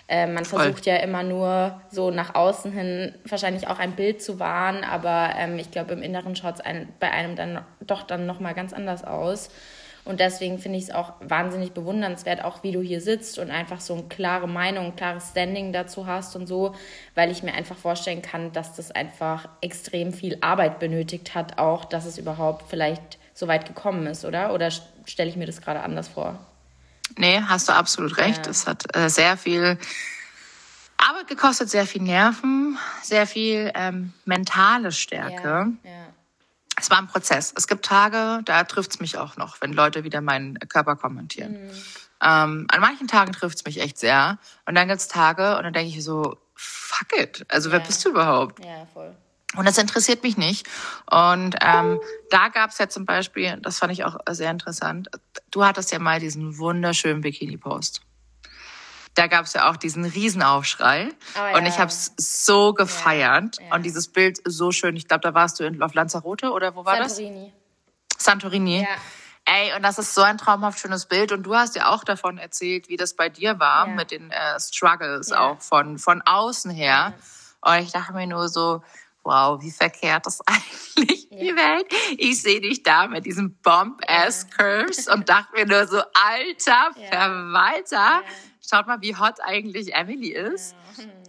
[0.08, 4.40] äh, man versucht ja immer nur so nach außen hin wahrscheinlich auch ein Bild zu
[4.40, 8.26] wahren, aber ähm, ich glaube, im Inneren schaut es ein, bei einem dann doch dann
[8.26, 9.48] nochmal ganz anders aus.
[10.04, 13.80] Und deswegen finde ich es auch wahnsinnig bewundernswert, auch wie du hier sitzt und einfach
[13.80, 16.74] so eine klare Meinung, ein klares Standing dazu hast und so,
[17.14, 21.84] weil ich mir einfach vorstellen kann, dass das einfach extrem viel Arbeit benötigt hat, auch
[21.84, 24.52] dass es überhaupt vielleicht so weit gekommen ist, oder?
[24.52, 24.70] Oder
[25.06, 26.38] stelle ich mir das gerade anders vor?
[27.16, 28.46] Nee, hast du absolut recht.
[28.46, 28.50] Ja.
[28.50, 29.78] Es hat äh, sehr viel
[30.96, 35.72] Arbeit gekostet, sehr viel Nerven, sehr viel ähm, mentale Stärke.
[35.84, 36.11] Ja, ja
[36.80, 37.52] es war ein Prozess.
[37.56, 41.52] Es gibt Tage, da trifft es mich auch noch, wenn Leute wieder meinen Körper kommentieren.
[41.52, 41.70] Mhm.
[42.22, 44.38] Ähm, an manchen Tagen trifft es mich echt sehr.
[44.64, 47.44] Und dann gibt es Tage und dann denke ich so, fuck it.
[47.48, 47.74] Also ja.
[47.74, 48.64] wer bist du überhaupt?
[48.64, 49.16] Ja, voll.
[49.54, 50.66] Und das interessiert mich nicht.
[51.10, 55.08] Und ähm, da gab es ja zum Beispiel, das fand ich auch sehr interessant,
[55.50, 58.00] du hattest ja mal diesen wunderschönen Bikini-Post
[59.14, 61.08] da gab es ja auch diesen Riesenaufschrei.
[61.34, 61.56] Oh, ja.
[61.56, 63.58] Und ich habe es so gefeiert.
[63.58, 63.74] Ja, ja.
[63.74, 64.96] Und dieses Bild so schön.
[64.96, 67.52] Ich glaube, da warst du in, auf Lanzarote oder wo war Santorini.
[68.08, 68.24] das?
[68.24, 68.82] Santorini.
[68.82, 68.88] Ja.
[69.44, 71.32] Ey, und das ist so ein traumhaft schönes Bild.
[71.32, 74.60] Und du hast ja auch davon erzählt, wie das bei dir war, mit den äh,
[74.60, 77.14] Struggles auch von, von außen her.
[77.60, 78.82] Und ich dachte mir nur so,
[79.24, 81.38] wow, wie verkehrt das eigentlich ja.
[81.38, 81.86] die Welt.
[82.18, 85.14] Ich sehe dich da mit diesem Bomb-Ass-Curse ja.
[85.14, 87.08] und dachte mir nur so, alter ja.
[87.08, 88.22] Verwalter,
[88.68, 90.74] schaut mal, wie hot eigentlich Emily ist.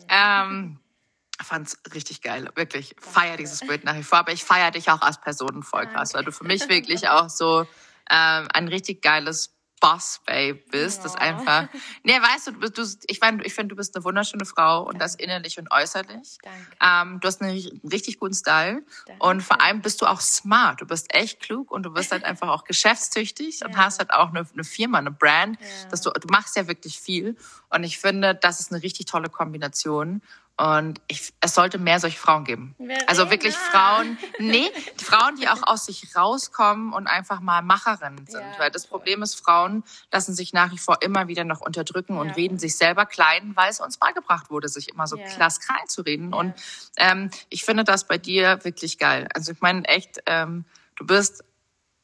[0.09, 0.43] Ja.
[0.43, 0.79] Ähm,
[1.41, 2.95] fand's richtig geil, wirklich.
[2.99, 6.13] Feier dieses Bild nach wie vor, aber ich feiere dich auch als Person voll krass,
[6.13, 7.61] weil du für mich wirklich auch so
[8.09, 9.52] ähm, ein richtig geiles
[9.83, 11.03] Boss Babe bist, ja.
[11.03, 11.67] das einfach.
[12.03, 14.93] Nee, weißt du, du, du ich finde, ich finde, du bist eine wunderschöne Frau und
[14.93, 14.99] Danke.
[14.99, 16.37] das innerlich und äußerlich.
[16.41, 17.11] Danke.
[17.11, 19.23] Ähm, du hast einen richtig guten Style Danke.
[19.23, 20.79] und vor allem bist du auch smart.
[20.79, 23.67] Du bist echt klug und du bist halt einfach auch geschäftstüchtig ja.
[23.67, 25.59] und hast halt auch eine, eine Firma, eine Brand.
[25.59, 25.89] Ja.
[25.89, 27.35] Dass du, du machst ja wirklich viel
[27.69, 30.21] und ich finde, das ist eine richtig tolle Kombination.
[30.55, 32.75] Und ich, es sollte mehr solche Frauen geben.
[32.77, 33.05] Verena.
[33.07, 38.27] Also wirklich Frauen, nee, die Frauen, die auch aus sich rauskommen und einfach mal Macherinnen
[38.27, 38.41] sind.
[38.41, 38.99] Ja, weil das voll.
[38.99, 42.21] Problem ist, Frauen lassen sich nach wie vor immer wieder noch unterdrücken ja.
[42.21, 45.25] und reden sich selber klein, weil es uns beigebracht wurde, sich immer so ja.
[45.25, 46.33] klass klein zu reden.
[46.33, 46.53] Und
[46.97, 49.27] ähm, ich finde das bei dir wirklich geil.
[49.33, 50.65] Also ich meine echt, ähm,
[50.97, 51.43] du bist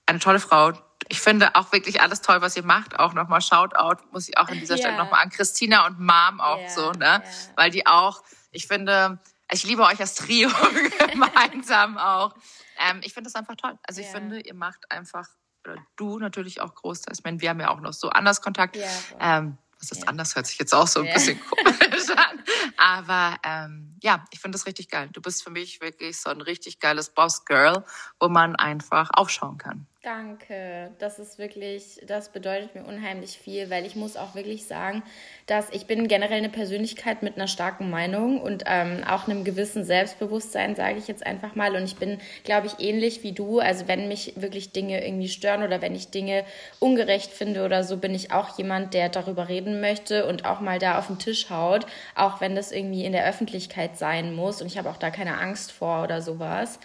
[0.08, 0.74] eine tolle Frau,
[1.08, 3.00] ich finde auch wirklich alles toll, was ihr macht.
[3.00, 6.68] Auch nochmal Shoutout, muss ich auch an dieser Stelle nochmal an Christina und Mom auch
[6.70, 7.24] so, ne?
[7.56, 9.20] Weil die auch ich finde,
[9.52, 10.50] ich liebe euch als Trio
[11.12, 12.36] gemeinsam auch.
[12.78, 13.78] Ähm, ich finde das einfach toll.
[13.84, 14.14] Also ich ja.
[14.14, 15.28] finde, ihr macht einfach,
[15.66, 17.20] oder du natürlich auch großteils.
[17.20, 18.76] Ich meine, wir haben ja auch noch so anders Kontakt.
[18.76, 18.88] Ja,
[19.20, 20.08] ähm, was ist ja.
[20.08, 20.36] anders?
[20.36, 22.44] Hört sich jetzt auch so ein bisschen komisch an.
[22.78, 25.10] Aber ähm, ja, ich finde das richtig geil.
[25.14, 27.86] Du bist für mich wirklich so ein richtig geiles Boss-Girl,
[28.20, 29.88] wo man einfach aufschauen kann.
[30.02, 35.04] Danke, das ist wirklich, das bedeutet mir unheimlich viel, weil ich muss auch wirklich sagen,
[35.46, 39.84] dass ich bin generell eine Persönlichkeit mit einer starken Meinung und ähm, auch einem gewissen
[39.84, 41.76] Selbstbewusstsein, sage ich jetzt einfach mal.
[41.76, 43.60] Und ich bin, glaube ich, ähnlich wie du.
[43.60, 46.46] Also wenn mich wirklich Dinge irgendwie stören oder wenn ich Dinge
[46.80, 50.80] ungerecht finde oder so, bin ich auch jemand, der darüber reden möchte und auch mal
[50.80, 51.86] da auf den Tisch haut,
[52.16, 54.62] auch wenn das irgendwie in der Öffentlichkeit sein muss.
[54.62, 56.80] Und ich habe auch da keine Angst vor oder sowas.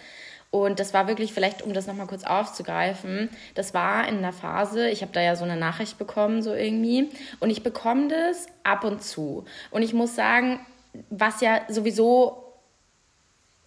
[0.51, 4.89] Und das war wirklich, vielleicht um das nochmal kurz aufzugreifen, das war in einer Phase,
[4.89, 7.09] ich habe da ja so eine Nachricht bekommen, so irgendwie.
[7.41, 9.43] Und ich bekomme das ab und zu.
[9.71, 10.59] Und ich muss sagen,
[11.09, 12.45] was ja sowieso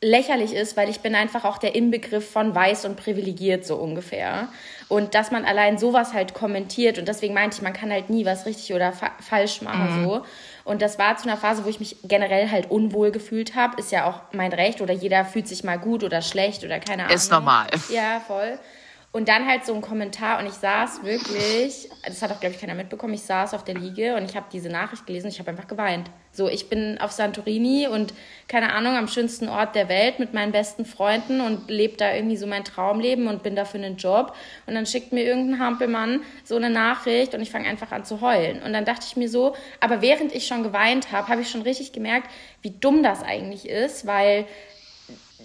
[0.00, 4.48] lächerlich ist, weil ich bin einfach auch der Inbegriff von weiß und privilegiert so ungefähr.
[4.88, 8.24] Und dass man allein sowas halt kommentiert und deswegen meinte ich, man kann halt nie
[8.24, 10.04] was richtig oder fa falsch machen mhm.
[10.04, 10.24] so.
[10.68, 13.80] Und das war zu einer Phase, wo ich mich generell halt unwohl gefühlt habe.
[13.80, 17.04] Ist ja auch mein Recht oder jeder fühlt sich mal gut oder schlecht oder keine
[17.04, 17.16] Ahnung.
[17.16, 17.68] Ist normal.
[17.88, 18.58] Ja, voll.
[19.10, 22.60] Und dann halt so ein Kommentar und ich saß wirklich, das hat auch, glaube ich,
[22.60, 25.50] keiner mitbekommen, ich saß auf der Liege und ich habe diese Nachricht gelesen, ich habe
[25.50, 26.10] einfach geweint.
[26.30, 28.12] So, ich bin auf Santorini und
[28.48, 32.36] keine Ahnung, am schönsten Ort der Welt mit meinen besten Freunden und lebe da irgendwie
[32.36, 34.36] so mein Traumleben und bin da für einen Job.
[34.66, 38.20] Und dann schickt mir irgendein Hampelmann so eine Nachricht und ich fange einfach an zu
[38.20, 38.62] heulen.
[38.62, 41.62] Und dann dachte ich mir so, aber während ich schon geweint habe, habe ich schon
[41.62, 44.44] richtig gemerkt, wie dumm das eigentlich ist, weil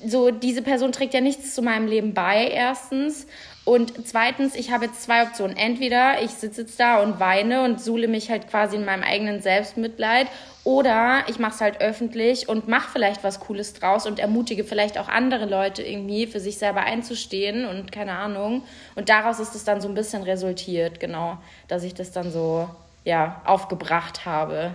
[0.05, 3.25] so diese Person trägt ja nichts zu meinem Leben bei, erstens.
[3.65, 5.55] Und zweitens, ich habe jetzt zwei Optionen.
[5.55, 9.41] Entweder ich sitze jetzt da und weine und suhle mich halt quasi in meinem eigenen
[9.41, 10.27] Selbstmitleid
[10.65, 14.97] oder ich mache es halt öffentlich und mache vielleicht was Cooles draus und ermutige vielleicht
[14.97, 18.63] auch andere Leute irgendwie für sich selber einzustehen und keine Ahnung.
[18.95, 21.37] Und daraus ist es dann so ein bisschen resultiert, genau,
[21.69, 22.69] dass ich das dann so
[23.05, 24.73] ja aufgebracht habe.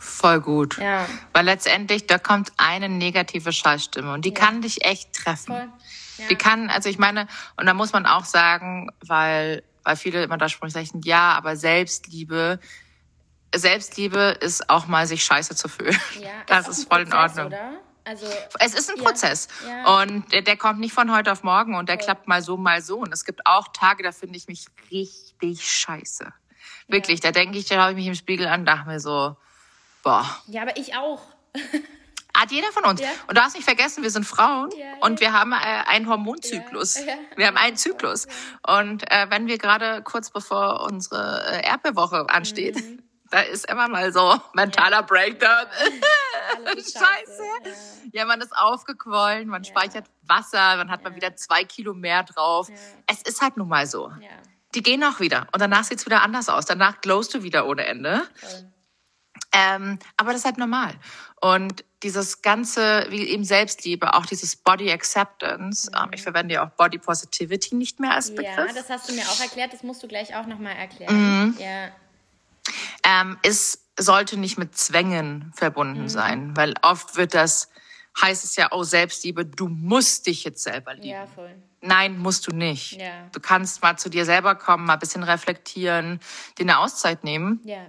[0.00, 0.78] Voll gut.
[0.78, 1.06] Ja.
[1.32, 4.34] Weil letztendlich, da kommt eine negative Schallstimme und die ja.
[4.34, 5.54] kann dich echt treffen.
[5.54, 5.68] Voll.
[6.18, 6.28] Ja.
[6.28, 7.26] Die kann, also ich meine,
[7.56, 12.58] und da muss man auch sagen, weil, weil viele immer da sprechen, ja, aber Selbstliebe,
[13.54, 15.98] Selbstliebe ist auch mal sich scheiße zu fühlen.
[16.20, 17.46] Ja, das ist, ist voll Prozess, in Ordnung.
[17.46, 17.80] Oder?
[18.04, 18.26] Also,
[18.58, 20.00] es ist ein ja, Prozess ja.
[20.00, 22.06] und der, der, kommt nicht von heute auf morgen und der okay.
[22.06, 22.98] klappt mal so, mal so.
[22.98, 26.32] Und es gibt auch Tage, da finde ich mich richtig scheiße.
[26.88, 27.30] Wirklich, ja.
[27.30, 29.36] da denke ich, da habe ich mich im Spiegel an, dachte mir so,
[30.02, 30.24] boah.
[30.46, 31.22] Ja, aber ich auch.
[32.38, 33.00] Hat jeder von uns.
[33.00, 33.08] Ja.
[33.26, 36.98] Und du hast nicht vergessen, wir sind Frauen ja, und wir haben äh, einen Hormonzyklus.
[37.34, 38.28] Wir haben einen Zyklus.
[38.64, 43.02] Und äh, wenn wir gerade kurz bevor unsere äh, Erbewoche ansteht, mhm.
[43.32, 45.66] da ist immer mal so mentaler Breakdown.
[46.76, 47.42] Scheiße.
[48.12, 48.24] Ja.
[48.24, 52.68] man ist aufgequollen, man speichert Wasser, man hat mal wieder zwei Kilo mehr drauf.
[53.06, 54.12] Es ist halt nun mal so.
[54.76, 55.48] Die gehen auch wieder.
[55.52, 56.66] Und danach sieht's wieder anders aus.
[56.66, 58.22] Danach glowst du wieder ohne Ende.
[58.36, 58.72] Voll.
[59.52, 60.94] Ähm, aber das ist halt normal.
[61.40, 65.96] Und dieses ganze, wie eben Selbstliebe, auch dieses Body Acceptance, mhm.
[66.04, 68.56] ähm, ich verwende ja auch Body Positivity nicht mehr als Begriff.
[68.56, 71.14] Ja, das hast du mir auch erklärt, das musst du gleich auch nochmal erklären.
[71.14, 71.54] Mhm.
[71.58, 71.88] Ja.
[73.04, 76.08] Ähm, es sollte nicht mit Zwängen verbunden mhm.
[76.08, 77.68] sein, weil oft wird das,
[78.20, 81.08] heißt es ja, oh Selbstliebe, du musst dich jetzt selber lieben.
[81.08, 81.54] Ja, voll.
[81.80, 83.00] Nein, musst du nicht.
[83.00, 83.28] Ja.
[83.32, 86.18] Du kannst mal zu dir selber kommen, mal ein bisschen reflektieren,
[86.58, 87.60] dir eine Auszeit nehmen.
[87.64, 87.86] Ja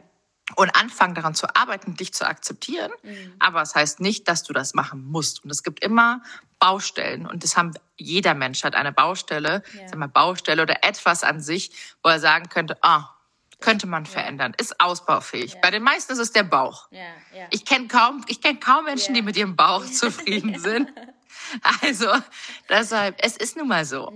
[0.56, 2.92] und anfangen daran zu arbeiten, dich zu akzeptieren.
[3.04, 3.34] Mhm.
[3.40, 5.44] Aber es das heißt nicht, dass du das machen musst.
[5.44, 6.22] Und es gibt immer
[6.60, 9.88] Baustellen und das haben jeder Mensch hat eine Baustelle, ja.
[9.88, 11.72] sag mal Baustelle oder etwas an sich,
[12.04, 13.16] wo er sagen könnte, ah,
[13.60, 14.12] könnte man ja.
[14.12, 15.54] verändern, ist ausbaufähig.
[15.54, 15.60] Ja.
[15.62, 16.90] Bei den meisten ist es der Bauch.
[17.52, 20.92] Ich kenne kaum, ich kenne kaum Menschen, die mit ihrem Bauch zufrieden sind.
[21.82, 22.08] Also
[22.68, 24.14] deshalb, es ist nun mal so.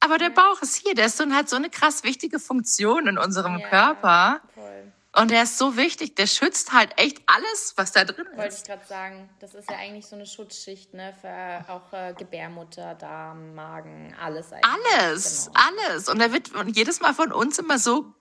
[0.00, 3.18] Aber der Bauch ist hier, der ist so, hat so eine krass wichtige Funktion in
[3.18, 4.40] unserem ja, Körper.
[4.54, 4.92] Voll.
[5.16, 8.36] Und der ist so wichtig, der schützt halt echt alles, was da drin ist.
[8.36, 9.28] Wollte ich gerade sagen.
[9.40, 11.14] Das ist ja eigentlich so eine Schutzschicht, ne?
[11.20, 14.94] Für auch äh, Gebärmutter, Darm, Magen, alles eigentlich.
[15.02, 15.88] Alles, genau.
[15.88, 16.08] alles.
[16.08, 18.14] Und er wird jedes Mal von uns immer so,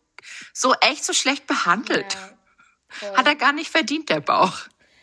[0.52, 2.18] so echt so schlecht behandelt.
[3.02, 4.58] Ja, Hat er gar nicht verdient, der Bauch.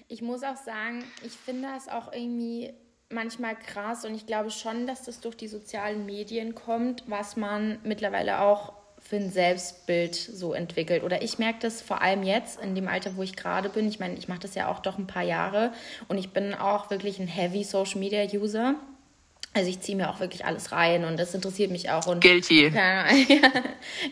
[0.09, 2.75] Ich muss auch sagen, ich finde das auch irgendwie
[3.11, 7.79] manchmal krass und ich glaube schon, dass das durch die sozialen Medien kommt, was man
[7.85, 8.73] mittlerweile auch
[9.09, 11.05] für ein Selbstbild so entwickelt.
[11.05, 13.87] Oder ich merke das vor allem jetzt, in dem Alter, wo ich gerade bin.
[13.89, 15.73] Ich meine, ich mache das ja auch doch ein paar Jahre
[16.09, 18.75] und ich bin auch wirklich ein Heavy Social Media User.
[19.55, 22.07] Also ich ziehe mir auch wirklich alles rein und das interessiert mich auch.
[22.07, 22.69] Und, Guilty.
[22.75, 23.07] Ja,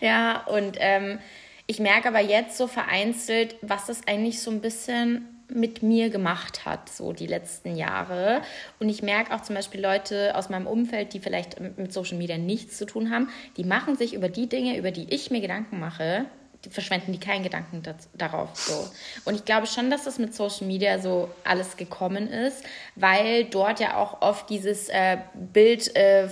[0.01, 1.19] ja und ähm,
[1.67, 6.65] ich merke aber jetzt so vereinzelt, was das eigentlich so ein bisschen mit mir gemacht
[6.65, 8.43] hat, so die letzten Jahre.
[8.81, 12.39] Und ich merke auch zum Beispiel Leute aus meinem Umfeld, die vielleicht mit Social Media
[12.39, 15.79] nichts zu tun haben, die machen sich über die Dinge, über die ich mir Gedanken
[15.79, 16.27] mache,
[16.65, 17.83] die verschwenden die keinen Gedanken
[18.15, 18.51] darauf.
[18.55, 18.89] So.
[19.25, 22.65] Und ich glaube schon, dass das mit Social Media so alles gekommen ist,
[22.97, 26.29] weil dort ja auch oft dieses äh, Bild äh,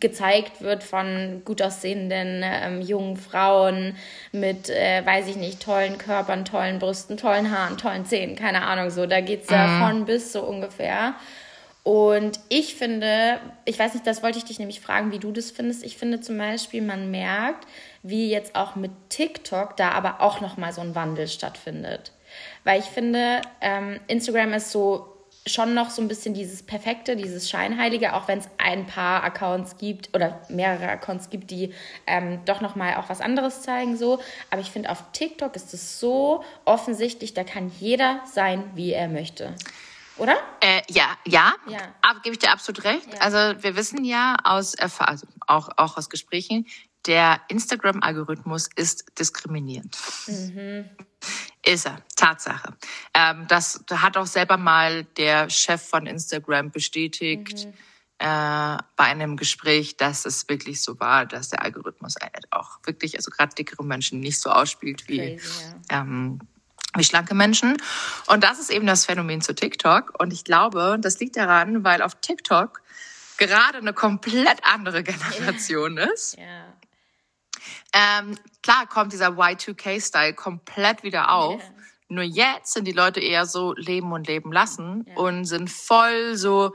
[0.00, 3.96] gezeigt wird von gut aussehenden ähm, jungen Frauen
[4.32, 8.90] mit, äh, weiß ich nicht, tollen Körpern, tollen Brüsten, tollen Haaren, tollen Zähnen, keine Ahnung
[8.90, 9.06] so.
[9.06, 9.80] Da geht es ja mhm.
[9.80, 11.14] von bis so ungefähr.
[11.84, 15.50] Und ich finde, ich weiß nicht, das wollte ich dich nämlich fragen, wie du das
[15.50, 15.84] findest.
[15.84, 17.66] Ich finde zum Beispiel, man merkt,
[18.02, 22.12] wie jetzt auch mit TikTok da aber auch nochmal so ein Wandel stattfindet.
[22.64, 25.13] Weil ich finde, ähm, Instagram ist so
[25.46, 29.76] schon noch so ein bisschen dieses Perfekte, dieses Scheinheilige, auch wenn es ein paar Accounts
[29.76, 31.74] gibt oder mehrere Accounts gibt, die
[32.06, 34.20] ähm, doch nochmal auch was anderes zeigen, so.
[34.50, 39.08] Aber ich finde, auf TikTok ist es so offensichtlich, da kann jeder sein, wie er
[39.08, 39.54] möchte.
[40.16, 40.36] Oder?
[40.60, 41.78] Äh, ja, ja, ja.
[42.00, 43.12] Aber gebe ich dir absolut recht.
[43.12, 43.20] Ja.
[43.20, 46.66] Also wir wissen ja aus Erfahrung, also auch, auch aus Gesprächen,
[47.06, 49.96] der Instagram-Algorithmus ist diskriminierend.
[50.26, 50.88] Mhm.
[51.64, 52.74] Ist er, Tatsache.
[53.14, 57.72] Ähm, das hat auch selber mal der Chef von Instagram bestätigt mhm.
[58.18, 62.16] äh, bei einem Gespräch, dass es wirklich so war, dass der Algorithmus
[62.50, 66.00] auch wirklich, also gerade dickere Menschen nicht so ausspielt wie, Crazy, ja.
[66.00, 66.38] ähm,
[66.96, 67.76] wie schlanke Menschen.
[68.26, 70.14] Und das ist eben das Phänomen zu TikTok.
[70.18, 72.82] Und ich glaube, das liegt daran, weil auf TikTok
[73.38, 76.04] gerade eine komplett andere Generation ja.
[76.04, 76.36] ist.
[76.38, 76.74] Ja.
[77.94, 81.62] Ähm, klar kommt dieser Y2K-Style komplett wieder auf.
[81.62, 81.74] Yeah.
[82.08, 85.16] Nur jetzt sind die Leute eher so leben und leben lassen yeah.
[85.16, 86.74] und sind voll so,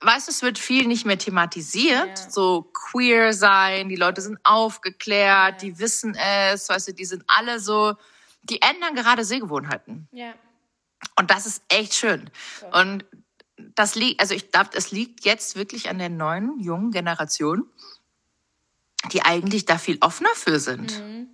[0.00, 2.30] weißt du, es wird viel nicht mehr thematisiert, yeah.
[2.30, 7.60] so queer sein, die Leute sind aufgeklärt, die wissen es, weißt du, die sind alle
[7.60, 7.94] so,
[8.42, 10.08] die ändern gerade Sehgewohnheiten.
[10.10, 10.34] Ja.
[11.16, 12.28] Und das ist echt schön.
[12.60, 12.66] So.
[12.76, 13.04] Und
[13.56, 17.70] das liegt, also ich glaube, es liegt jetzt wirklich an der neuen, jungen Generation,
[19.12, 20.98] die eigentlich da viel offener für sind.
[21.00, 21.28] Mhm.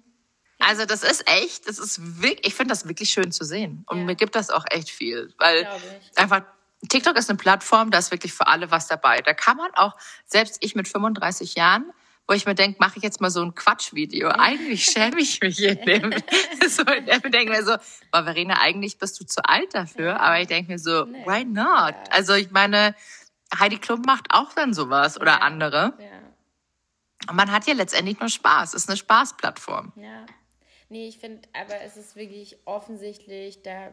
[0.58, 3.84] Also das ist echt, das ist wirklich, ich finde das wirklich schön zu sehen.
[3.86, 4.04] Und ja.
[4.04, 5.68] mir gibt das auch echt viel, weil
[6.14, 6.42] einfach
[6.88, 9.20] TikTok ist eine Plattform, da ist wirklich für alle was dabei.
[9.20, 9.94] Da kann man auch,
[10.26, 11.90] selbst ich mit 35 Jahren,
[12.26, 14.28] wo ich mir denke, mache ich jetzt mal so ein Quatschvideo.
[14.28, 16.10] Eigentlich schäme ich mich in dem.
[16.68, 17.76] so, ich denke mir so,
[18.12, 20.20] Verena, eigentlich bist du zu alt dafür.
[20.20, 21.94] Aber ich denke mir so, why not?
[22.10, 22.94] Also ich meine,
[23.58, 25.94] Heidi Klum macht auch dann sowas oder andere.
[25.98, 26.13] Ja.
[27.32, 28.74] Man hat ja letztendlich nur Spaß.
[28.74, 29.92] Es ist eine Spaßplattform.
[29.96, 30.26] Ja.
[30.88, 33.88] Nee, ich finde, aber es ist wirklich offensichtlich, da,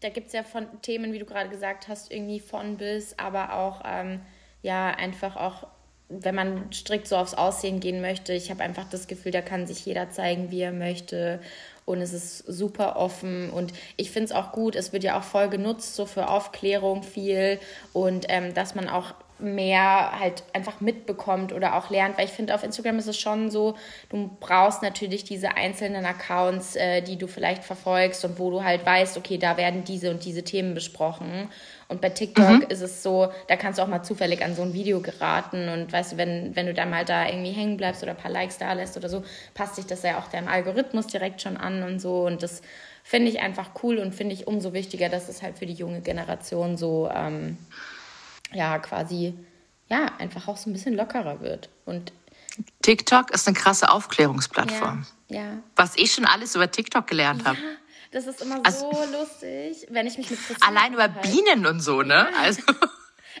[0.00, 3.54] da gibt es ja von Themen, wie du gerade gesagt hast, irgendwie von bis, aber
[3.54, 4.20] auch, ähm,
[4.62, 5.68] ja, einfach auch,
[6.08, 8.32] wenn man strikt so aufs Aussehen gehen möchte.
[8.32, 11.40] Ich habe einfach das Gefühl, da kann sich jeder zeigen, wie er möchte.
[11.84, 13.50] Und es ist super offen.
[13.50, 17.02] Und ich finde es auch gut, es wird ja auch voll genutzt, so für Aufklärung
[17.02, 17.60] viel.
[17.92, 22.54] Und ähm, dass man auch mehr halt einfach mitbekommt oder auch lernt, weil ich finde,
[22.54, 23.76] auf Instagram ist es schon so,
[24.08, 28.86] du brauchst natürlich diese einzelnen Accounts, äh, die du vielleicht verfolgst und wo du halt
[28.86, 31.48] weißt, okay, da werden diese und diese Themen besprochen.
[31.88, 32.66] Und bei TikTok mhm.
[32.68, 35.92] ist es so, da kannst du auch mal zufällig an so ein Video geraten und
[35.92, 38.58] weißt du, wenn, wenn du dann mal da irgendwie hängen bleibst oder ein paar Likes
[38.58, 39.22] da lässt oder so,
[39.54, 42.62] passt sich das ja auch deinem Algorithmus direkt schon an und so und das
[43.04, 46.00] finde ich einfach cool und finde ich umso wichtiger, dass es halt für die junge
[46.00, 47.56] Generation so ähm,
[48.56, 49.34] ja quasi
[49.88, 51.68] ja einfach auch so ein bisschen lockerer wird.
[51.84, 52.12] Und
[52.82, 55.06] TikTok ist eine krasse Aufklärungsplattform.
[55.28, 55.42] Ja.
[55.42, 55.58] ja.
[55.76, 57.58] Was ich schon alles über TikTok gelernt habe.
[57.58, 57.64] Ja,
[58.12, 61.80] das ist immer also, so lustig, wenn ich mich mit Christine Allein über Bienen und
[61.80, 62.28] so, ne?
[62.40, 62.62] Also.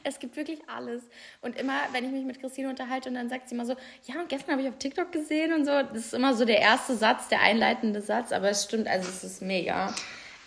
[0.04, 1.02] Es gibt wirklich alles.
[1.40, 3.74] Und immer, wenn ich mich mit Christine unterhalte und dann sagt sie immer so,
[4.04, 5.72] ja, und gestern habe ich auf TikTok gesehen und so.
[5.72, 9.24] Das ist immer so der erste Satz, der einleitende Satz, aber es stimmt, also es
[9.24, 9.94] ist mega.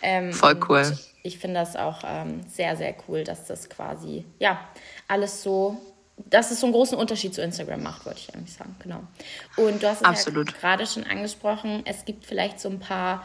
[0.02, 4.60] Ähm, Voll cool ich finde das auch ähm, sehr, sehr cool, dass das quasi, ja,
[5.08, 5.78] alles so
[6.28, 8.76] dass es so einen großen Unterschied zu Instagram macht, wollte ich eigentlich sagen.
[8.80, 9.00] Genau.
[9.56, 13.24] Und du hast es ja gerade schon angesprochen, es gibt vielleicht so ein paar,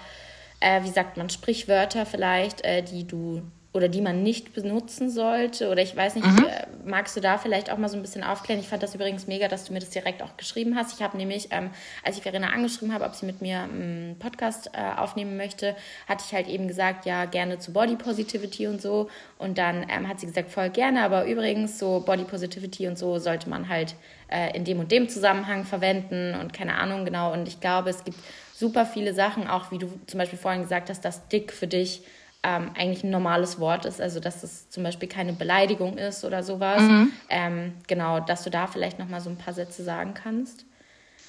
[0.60, 3.41] äh, wie sagt man, Sprichwörter vielleicht, äh, die du
[3.75, 5.69] oder die man nicht benutzen sollte?
[5.69, 6.45] Oder ich weiß nicht, mhm.
[6.45, 8.61] Äh, magst du da vielleicht auch mal so ein bisschen aufklären?
[8.61, 10.93] Ich fand das übrigens mega, dass du mir das direkt auch geschrieben hast.
[10.93, 11.71] Ich habe nämlich, ähm,
[12.03, 15.75] als ich Verena angeschrieben habe, ob sie mit mir einen Podcast äh, aufnehmen möchte,
[16.07, 19.09] hatte ich halt eben gesagt, ja, gerne zu Body Positivity und so.
[19.38, 23.19] Und dann ähm, hat sie gesagt, voll gerne, aber übrigens, so Body Positivity und so
[23.19, 23.95] sollte man halt
[24.31, 27.33] äh, in dem und dem Zusammenhang verwenden und keine Ahnung genau.
[27.33, 28.17] Und ich glaube, es gibt
[28.53, 32.03] super viele Sachen, auch wie du zum Beispiel vorhin gesagt hast, dass dick für dich
[32.45, 36.43] ähm, eigentlich ein normales Wort ist, also dass es zum Beispiel keine Beleidigung ist oder
[36.43, 36.81] sowas.
[36.81, 37.12] Mhm.
[37.29, 40.65] Ähm, genau, dass du da vielleicht noch mal so ein paar Sätze sagen kannst.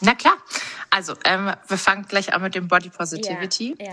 [0.02, 0.34] Na klar.
[0.90, 3.76] Also, ähm, wir fangen gleich an mit dem Body Positivity.
[3.78, 3.92] Ja,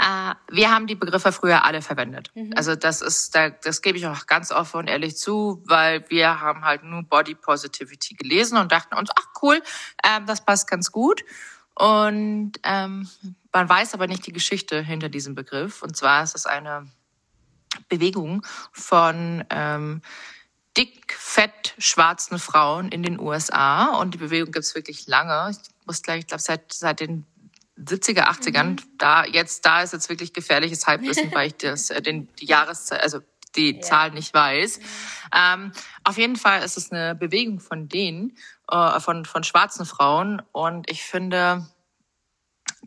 [0.00, 0.30] ja.
[0.30, 2.30] Äh, wir haben die Begriffe früher alle verwendet.
[2.34, 2.52] Mhm.
[2.56, 6.40] Also, das ist, da, das gebe ich auch ganz offen und ehrlich zu, weil wir
[6.40, 9.62] haben halt nur Body Positivity gelesen und dachten uns, ach cool,
[10.04, 11.22] ähm, das passt ganz gut.
[11.74, 13.08] Und ähm,
[13.52, 15.82] man weiß aber nicht die Geschichte hinter diesem Begriff.
[15.82, 16.88] Und zwar ist es eine
[17.88, 20.02] Bewegung von ähm,
[20.76, 23.96] dick, fett, schwarzen Frauen in den USA.
[23.96, 25.50] Und die Bewegung gibt es wirklich lange.
[25.50, 27.26] Ich muss gleich, ich glaube, seit, seit den
[27.78, 28.64] 70er, 80ern.
[28.64, 28.76] Mhm.
[28.98, 33.02] Da, jetzt, da ist jetzt wirklich gefährliches Halbwissen, weil ich das, äh, den, die Jahreszeit,
[33.02, 33.20] also
[33.56, 33.80] die ja.
[33.82, 34.78] Zahl nicht weiß.
[34.78, 34.84] Mhm.
[35.34, 35.72] Ähm,
[36.04, 38.36] auf jeden Fall ist es eine Bewegung von denen,
[38.70, 40.42] äh, von, von schwarzen Frauen.
[40.52, 41.66] Und ich finde,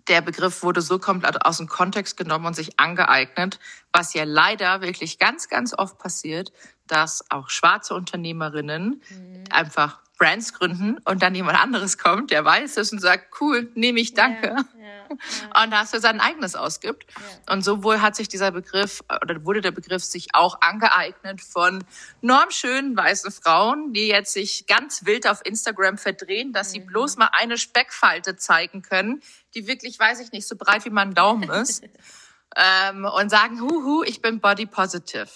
[0.07, 3.59] der Begriff wurde so komplett aus dem Kontext genommen und sich angeeignet,
[3.91, 6.51] was ja leider wirklich ganz, ganz oft passiert,
[6.87, 9.43] dass auch schwarze Unternehmerinnen mhm.
[9.49, 13.99] einfach Brands gründen und dann jemand anderes kommt, der weiß es und sagt, cool, nehme
[13.99, 14.47] ich, danke.
[14.47, 14.84] Ja, ja.
[15.63, 17.05] Und dafür sein eigenes ausgibt.
[17.49, 21.83] Und sowohl hat sich dieser Begriff oder wurde der Begriff sich auch angeeignet von
[22.21, 26.71] normschönen weißen Frauen, die jetzt sich ganz wild auf Instagram verdrehen, dass mhm.
[26.73, 29.21] sie bloß mal eine Speckfalte zeigen können,
[29.53, 31.83] die wirklich, weiß ich nicht, so breit wie mein Daumen ist.
[32.55, 35.27] ähm, und sagen, huhu, ich bin body positive.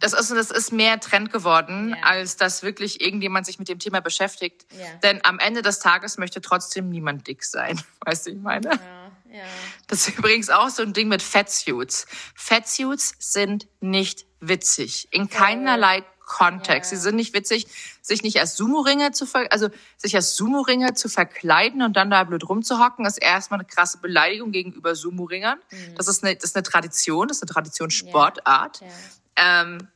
[0.00, 2.02] Das ist, das ist mehr Trend geworden, ja.
[2.02, 4.66] als dass wirklich irgendjemand sich mit dem Thema beschäftigt.
[4.70, 4.86] Ja.
[5.02, 7.80] Denn am Ende des Tages möchte trotzdem niemand dick sein.
[8.04, 8.70] Weißt du, ich meine?
[8.70, 9.42] Ja.
[9.86, 12.06] Das ist übrigens auch so ein Ding mit Fettsuits.
[12.34, 15.08] Fettsuits sind nicht witzig.
[15.10, 16.90] In keinerlei Kontext.
[16.90, 17.66] Sie sind nicht witzig,
[18.02, 22.24] sich nicht als Sumo-Ringer zu ver also sich als Sumo-Ringer zu verkleiden und dann da
[22.24, 25.58] blöd rumzuhocken, ist erstmal eine krasse Beleidigung gegenüber Sumo-Ringern.
[25.70, 25.94] Mhm.
[25.94, 28.80] Das ist eine, das ist eine Tradition, das ist eine Traditionssportart.
[28.80, 28.86] Ja.
[28.88, 28.92] Ja.
[29.36, 29.88] Ähm,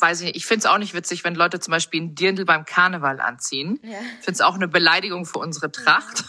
[0.00, 2.44] weiß ich nicht, ich finde es auch nicht witzig, wenn Leute zum Beispiel ein Dirndl
[2.44, 3.80] beim Karneval anziehen.
[3.82, 3.98] Ja.
[4.18, 6.24] Ich finde es auch eine Beleidigung für unsere Tracht.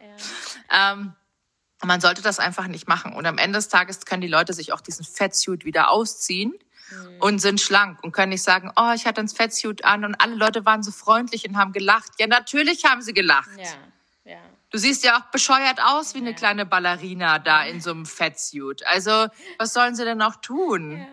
[0.00, 1.12] Ja, ja, ähm,
[1.82, 3.14] man sollte das einfach nicht machen.
[3.14, 6.52] Und am Ende des Tages können die Leute sich auch diesen Fettsuit wieder ausziehen
[6.90, 7.16] mhm.
[7.20, 10.34] und sind schlank und können nicht sagen, oh, ich hatte ein Fettsuit an und alle
[10.34, 12.12] Leute waren so freundlich und haben gelacht.
[12.18, 13.48] Ja, natürlich haben sie gelacht.
[13.56, 14.38] Ja, ja.
[14.70, 18.86] Du siehst ja auch bescheuert aus wie eine kleine Ballerina da in so einem Fettsuit.
[18.86, 19.26] Also,
[19.58, 20.98] was sollen sie denn auch tun?
[20.98, 21.06] Ja.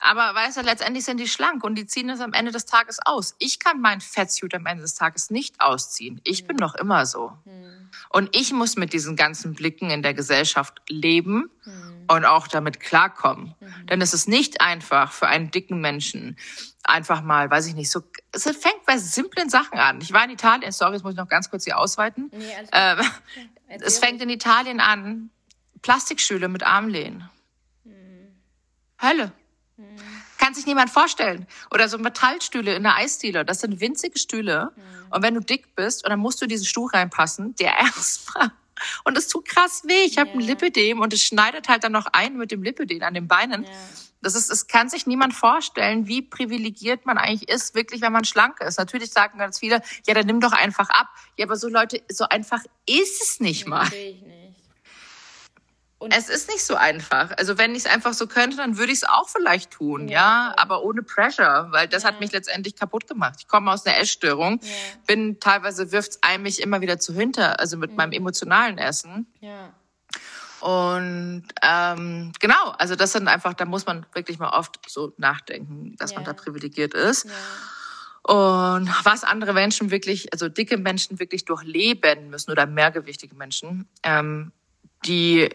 [0.00, 2.98] Aber weißt du, letztendlich sind die schlank und die ziehen es am Ende des Tages
[3.04, 3.34] aus.
[3.38, 6.20] Ich kann mein Fettsuit am Ende des Tages nicht ausziehen.
[6.24, 7.32] Ich bin noch immer so.
[7.44, 7.90] Mhm.
[8.10, 12.04] Und ich muss mit diesen ganzen Blicken in der Gesellschaft leben mhm.
[12.08, 13.54] und auch damit klarkommen.
[13.90, 16.36] Denn es ist nicht einfach für einen dicken Menschen
[16.84, 20.00] einfach mal, weiß ich nicht, so, es fängt bei simplen Sachen an.
[20.00, 22.30] Ich war in Italien, sorry, jetzt muss ich noch ganz kurz hier ausweiten.
[22.32, 22.98] Nee, ähm,
[23.68, 25.30] es fängt in Italien an,
[25.82, 27.28] Plastikstühle mit Armlehnen.
[29.78, 29.84] Mhm.
[30.38, 31.46] Kann sich niemand vorstellen.
[31.70, 33.44] Oder so Metallstühle in der Eisdiele.
[33.44, 34.72] Das sind winzige Stühle.
[34.74, 35.12] Mhm.
[35.12, 38.50] Und wenn du dick bist, und dann musst du diesen Stuhl reinpassen, der erstmal
[39.04, 40.04] und es tut krass weh.
[40.04, 40.38] Ich habe yeah.
[40.38, 43.64] ein Lipidem und es schneidet halt dann noch ein mit dem Lipidem an den Beinen.
[43.64, 43.72] Yeah.
[44.20, 48.24] Das ist, es kann sich niemand vorstellen, wie privilegiert man eigentlich ist, wirklich, wenn man
[48.24, 48.78] schlank ist.
[48.78, 51.06] Natürlich sagen ganz viele, ja, dann nimm doch einfach ab.
[51.36, 53.84] Ja, aber so Leute, so einfach ist es nicht mal.
[53.84, 54.37] Natürlich nicht.
[56.00, 57.32] Und es ist nicht so einfach.
[57.38, 60.50] Also wenn ich es einfach so könnte, dann würde ich es auch vielleicht tun, ja,
[60.50, 60.54] ja?
[60.56, 62.10] aber ohne Pressure, weil das ja.
[62.10, 63.34] hat mich letztendlich kaputt gemacht.
[63.40, 64.70] Ich komme aus einer Essstörung, ja.
[65.08, 67.96] bin teilweise wirft's ein mich immer wieder zu hinter, also mit mhm.
[67.96, 69.26] meinem emotionalen Essen.
[69.40, 69.72] Ja.
[70.60, 75.96] Und ähm, genau, also das sind einfach, da muss man wirklich mal oft so nachdenken,
[75.98, 77.26] dass man da privilegiert ist.
[78.22, 84.52] Und was andere Menschen wirklich, also dicke Menschen wirklich durchleben müssen oder mehrgewichtige Menschen, ähm,
[85.06, 85.48] die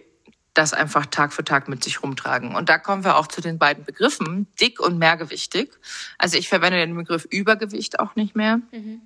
[0.54, 2.56] das einfach Tag für Tag mit sich rumtragen.
[2.56, 5.72] Und da kommen wir auch zu den beiden Begriffen, dick und mehrgewichtig.
[6.18, 9.02] Also ich verwende den Begriff Übergewicht auch nicht mehr, mhm.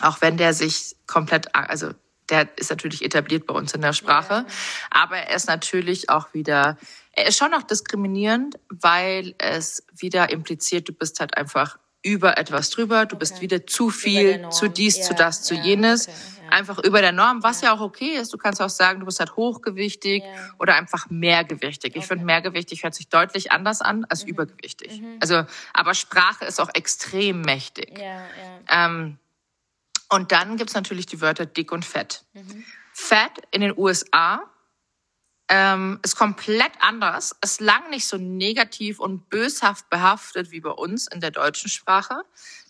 [0.00, 1.92] auch wenn der sich komplett, also
[2.28, 4.46] der ist natürlich etabliert bei uns in der Sprache, ja.
[4.90, 6.78] aber er ist natürlich auch wieder,
[7.12, 12.70] er ist schon noch diskriminierend, weil es wieder impliziert, du bist halt einfach über etwas
[12.70, 13.20] drüber, du okay.
[13.20, 16.08] bist wieder zu viel, zu dies, ja, zu das, zu ja, jenes.
[16.08, 16.48] Okay, ja.
[16.50, 17.72] Einfach über der Norm, was ja.
[17.72, 18.32] auch okay ist.
[18.32, 20.22] Du kannst auch sagen, du bist halt hochgewichtig
[20.58, 21.92] oder einfach mehrgewichtig.
[21.92, 22.00] Okay.
[22.00, 24.30] Ich finde, mehrgewichtig hört sich deutlich anders an als mhm.
[24.30, 25.00] übergewichtig.
[25.00, 25.16] Mhm.
[25.20, 27.98] Also, aber Sprache ist auch extrem mächtig.
[28.68, 29.18] Ähm,
[30.10, 32.24] und dann gibt's natürlich die Wörter dick und fett.
[32.34, 32.64] Mhm.
[32.92, 34.42] Fett in den USA
[35.54, 41.08] ähm, ist komplett anders, ist lang nicht so negativ und böshaft behaftet wie bei uns
[41.08, 42.22] in der deutschen Sprache.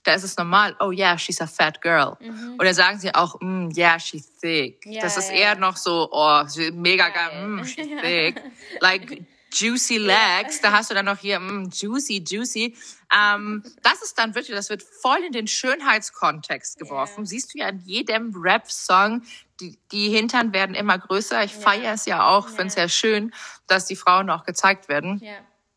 [0.03, 2.17] Da ist es normal, oh yeah, she's a fat girl.
[2.19, 2.57] Mhm.
[2.59, 4.85] Oder sagen sie auch, mm, yeah, she's thick.
[4.85, 5.37] Ja, das ist ja.
[5.37, 8.43] eher noch so, oh, mega geil, mm, she's thick.
[8.81, 12.77] like juicy legs, da hast du dann noch hier mm, juicy, juicy.
[13.15, 17.21] Ähm, das ist dann wirklich, das wird voll in den Schönheitskontext geworfen.
[17.21, 17.27] Yeah.
[17.27, 19.23] Siehst du ja in jedem Rap-Song,
[19.61, 21.45] die, die Hintern werden immer größer.
[21.45, 21.61] Ich ja.
[21.61, 22.55] feiere es ja auch, ja.
[22.55, 23.35] finde es ja schön,
[23.67, 25.19] dass die Frauen auch gezeigt werden.
[25.23, 25.35] Ja.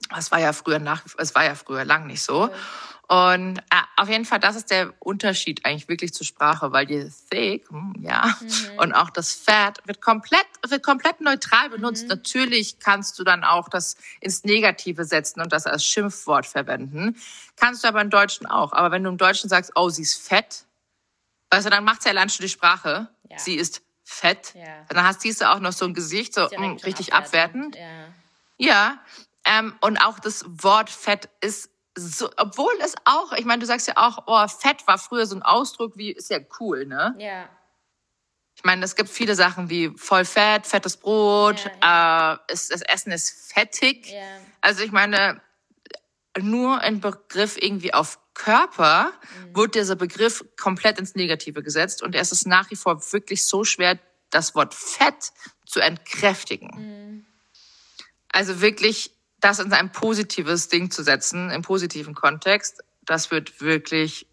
[0.10, 2.50] Das war ja früher nach, es war ja früher lang nicht so.
[3.08, 7.08] Und äh, auf jeden Fall, das ist der Unterschied eigentlich wirklich zur Sprache, weil die
[7.30, 8.80] thick, hm, ja, mhm.
[8.80, 12.04] und auch das fat wird komplett, wird komplett neutral benutzt.
[12.04, 12.10] Mhm.
[12.10, 17.16] Natürlich kannst du dann auch das ins Negative setzen und das als Schimpfwort verwenden.
[17.58, 18.74] Kannst du aber im Deutschen auch.
[18.74, 20.66] Aber wenn du im Deutschen sagst, oh, sie ist fett,
[21.52, 23.08] weißt du, dann macht's ja allein schon die Sprache.
[23.30, 23.38] Ja.
[23.38, 24.56] Sie ist fett.
[24.56, 24.86] Ja.
[24.90, 27.76] Dann hast du auch noch so ein Gesicht, so mh, hm, richtig abwertend.
[27.76, 28.16] abwertend.
[28.58, 28.68] Ja.
[28.68, 29.00] ja.
[29.48, 33.88] Ähm, und auch das Wort fett ist so, obwohl es auch, ich meine, du sagst
[33.88, 37.16] ja auch, oh, Fett war früher so ein Ausdruck wie, ist ja cool, ne?
[37.18, 37.50] Ja.
[38.56, 42.34] Ich meine, es gibt viele Sachen wie voll fett, fettes Brot, ja, ja.
[42.50, 44.12] Äh, ist, das Essen ist fettig.
[44.12, 44.22] Ja.
[44.62, 45.42] Also ich meine,
[46.40, 49.12] nur ein Begriff irgendwie auf Körper
[49.48, 49.56] mhm.
[49.56, 53.64] wird dieser Begriff komplett ins Negative gesetzt und es ist nach wie vor wirklich so
[53.64, 55.32] schwer, das Wort Fett
[55.66, 56.72] zu entkräftigen.
[56.76, 57.26] Mhm.
[58.30, 59.15] Also wirklich
[59.46, 64.28] das in ein positives Ding zu setzen, im positiven Kontext, das wird wirklich,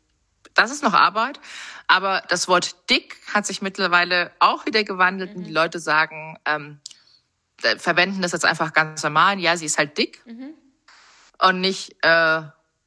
[0.55, 1.39] das ist noch Arbeit.
[1.87, 5.37] Aber das Wort dick hat sich mittlerweile auch wieder gewandelt mhm.
[5.37, 6.81] und die Leute sagen, ähm,
[7.63, 9.39] äh, verwenden das jetzt einfach ganz normal.
[9.39, 10.55] Ja, sie ist halt dick mhm.
[11.43, 12.43] und nicht, äh,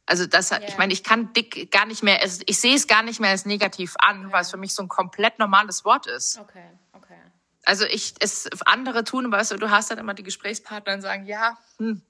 [0.07, 0.61] also das, yeah.
[0.67, 3.45] ich meine, ich kann dick gar nicht mehr, ich sehe es gar nicht mehr als
[3.45, 4.33] negativ an, okay.
[4.33, 6.39] weil es für mich so ein komplett normales Wort ist.
[6.39, 7.19] Okay, okay.
[7.65, 11.27] Also ich, es andere tun, weißt du, du hast dann immer die Gesprächspartner und sagen,
[11.27, 12.01] ja, hm,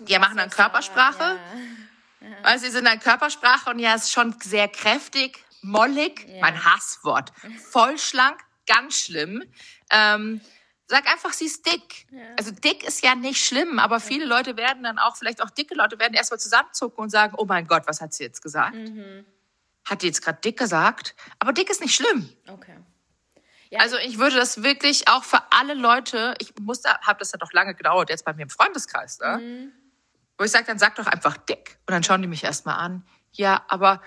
[0.00, 1.22] die machen dann Körpersprache.
[1.22, 2.28] Ja.
[2.28, 2.36] Ja.
[2.42, 6.40] Also sie sind dann Körpersprache und ja, ist schon sehr kräftig, mollig, ja.
[6.40, 7.32] mein Hasswort,
[7.70, 9.42] voll schlank, ganz schlimm.
[9.90, 10.40] Ähm,
[10.86, 12.06] sag einfach, sie ist dick.
[12.10, 12.20] Ja.
[12.38, 15.74] Also dick ist ja nicht schlimm, aber viele Leute werden dann auch, vielleicht auch dicke
[15.74, 18.74] Leute werden erstmal zusammenzucken und sagen, oh mein Gott, was hat sie jetzt gesagt?
[18.74, 19.24] Mhm.
[19.84, 21.16] Hat die jetzt gerade dick gesagt?
[21.40, 22.28] Aber dick ist nicht schlimm.
[22.46, 22.76] Okay.
[23.70, 23.80] Ja.
[23.80, 27.52] Also ich würde das wirklich auch für alle Leute, ich musste, habe das ja doch
[27.52, 29.38] lange gedauert, jetzt bei mir im Freundeskreis, ne?
[29.38, 29.72] Mhm.
[30.38, 31.78] Wo ich sage, dann sag doch einfach dick.
[31.86, 33.04] Und dann schauen die mich erstmal an.
[33.32, 34.02] Ja, aber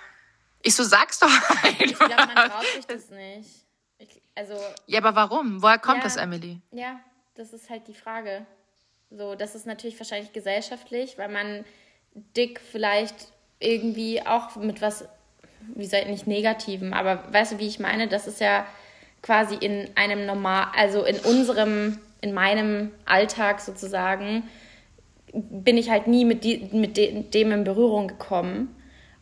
[0.61, 1.27] ich so, sag's doch
[1.63, 1.79] einfach.
[1.79, 3.49] Ich glaube, man traut sich das nicht.
[3.97, 5.61] Ich, also, ja, aber warum?
[5.61, 6.59] Woher kommt ja, das, Emily?
[6.71, 6.99] Ja,
[7.35, 8.45] das ist halt die Frage.
[9.11, 11.63] So, das ist natürlich wahrscheinlich gesellschaftlich, weil man
[12.35, 13.27] dick vielleicht
[13.59, 15.05] irgendwie auch mit was,
[15.75, 18.07] wie gesagt, nicht Negativen, aber weißt du, wie ich meine?
[18.07, 18.65] Das ist ja
[19.21, 24.49] quasi in einem normal, also in unserem, in meinem Alltag sozusagen,
[25.35, 28.75] bin ich halt nie mit, die, mit de, dem in Berührung gekommen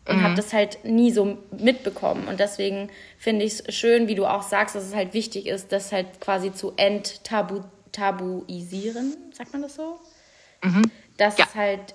[0.07, 0.23] und mhm.
[0.23, 2.27] habe das halt nie so mitbekommen.
[2.27, 5.71] Und deswegen finde ich es schön, wie du auch sagst, dass es halt wichtig ist,
[5.71, 9.99] das halt quasi zu enttabuisieren, sagt man das so?
[10.61, 10.83] Mhm.
[11.17, 11.45] Dass ja.
[11.55, 11.93] halt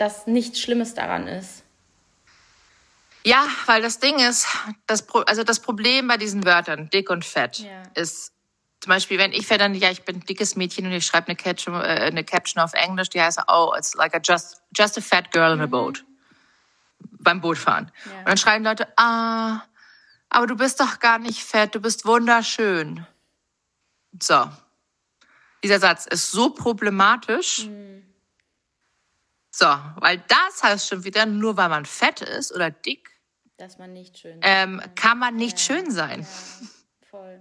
[0.00, 1.62] dass nichts Schlimmes daran ist.
[3.24, 4.46] Ja, weil das Ding ist,
[4.86, 7.82] das, Pro also das Problem bei diesen Wörtern, dick und fett, ja.
[7.94, 8.32] ist,
[8.80, 11.36] zum Beispiel, wenn ich dann, ja, ich bin ein dickes Mädchen und ich schreibe eine
[11.36, 15.00] Caption, äh, eine Caption auf Englisch, die heißt, oh, it's like a just, just a
[15.02, 15.70] fat girl in a mhm.
[15.70, 16.04] boat.
[17.18, 17.90] Beim Bootfahren.
[18.06, 18.18] Ja.
[18.20, 19.62] Und dann schreiben Leute, ah,
[20.30, 23.06] aber du bist doch gar nicht fett, du bist wunderschön.
[24.18, 24.50] So.
[25.62, 27.66] Dieser Satz ist so problematisch.
[27.66, 28.06] Mhm.
[29.50, 29.66] So,
[29.96, 33.10] weil das heißt schon wieder, nur weil man fett ist oder dick,
[33.58, 35.76] dass man nicht schön ähm, kann man nicht ja.
[35.76, 36.22] schön sein.
[36.22, 36.68] Ja.
[37.10, 37.40] Voll.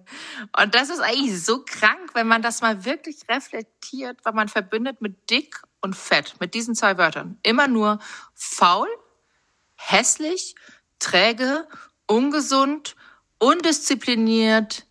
[0.59, 5.01] Und das ist eigentlich so krank, wenn man das mal wirklich reflektiert, weil man verbindet
[5.01, 7.37] mit dick und fett, mit diesen zwei Wörtern.
[7.43, 7.99] Immer nur
[8.33, 8.87] faul,
[9.75, 10.55] hässlich,
[10.97, 11.67] träge,
[12.07, 12.95] ungesund,
[13.37, 14.85] undiszipliniert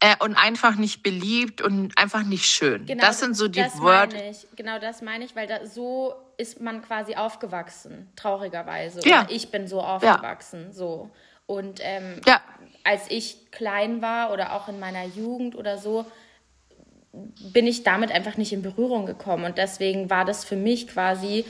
[0.00, 2.86] äh, und einfach nicht beliebt und einfach nicht schön.
[2.86, 4.18] Genau, das sind so die Wörter.
[4.56, 9.00] Genau das meine ich, weil da, so ist man quasi aufgewachsen, traurigerweise.
[9.08, 9.22] Ja.
[9.22, 10.72] Oder ich bin so aufgewachsen, ja.
[10.72, 11.10] so.
[11.46, 12.40] Und ähm, ja.
[12.84, 16.04] Als ich klein war oder auch in meiner Jugend oder so,
[17.52, 19.44] bin ich damit einfach nicht in Berührung gekommen.
[19.44, 21.44] Und deswegen war das für mich quasi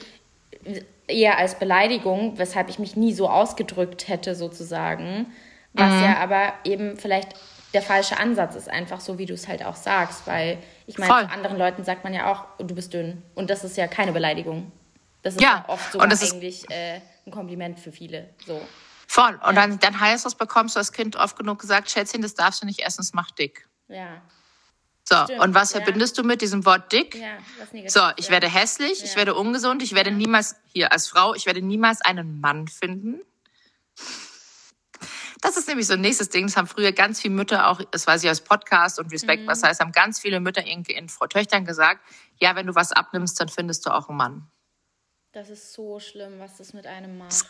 [1.07, 5.26] eher als Beleidigung, weshalb ich mich nie so ausgedrückt hätte, sozusagen.
[5.72, 6.03] Was mhm.
[6.03, 7.35] ja aber eben vielleicht
[7.72, 10.26] der falsche Ansatz ist, einfach so, wie du es halt auch sagst.
[10.26, 13.22] Weil ich meine, anderen Leuten sagt man ja auch, du bist dünn.
[13.35, 14.70] Und das ist ja keine Beleidigung.
[15.22, 18.28] Das ist ja, ja oft so eigentlich äh, ein Kompliment für viele.
[18.47, 18.61] So.
[19.14, 19.34] Voll.
[19.34, 19.52] Und ja.
[19.52, 22.66] dann, dann heißt das, bekommst du als Kind oft genug gesagt, Schätzchen, das darfst du
[22.66, 23.68] nicht essen, es macht dick.
[23.86, 24.20] Ja.
[25.04, 25.80] So, Stimmt, und was ja.
[25.80, 27.14] verbindest du mit diesem Wort dick?
[27.14, 27.38] Ja,
[27.70, 28.32] negativ, so, ich ja.
[28.32, 32.40] werde hässlich, ich werde ungesund, ich werde niemals, hier als Frau, ich werde niemals einen
[32.40, 33.20] Mann finden.
[35.42, 36.48] Das ist nämlich so ein nächstes Ding.
[36.48, 39.46] Das haben früher ganz viele Mütter auch, das weiß ich aus Podcast und Respekt, mhm.
[39.46, 42.00] was heißt, haben ganz viele Mütter ihren, ihren Töchtern gesagt,
[42.40, 44.50] ja, wenn du was abnimmst, dann findest du auch einen Mann.
[45.35, 47.32] Das ist so schlimm, was das mit einem macht.
[47.32, 47.49] Das ist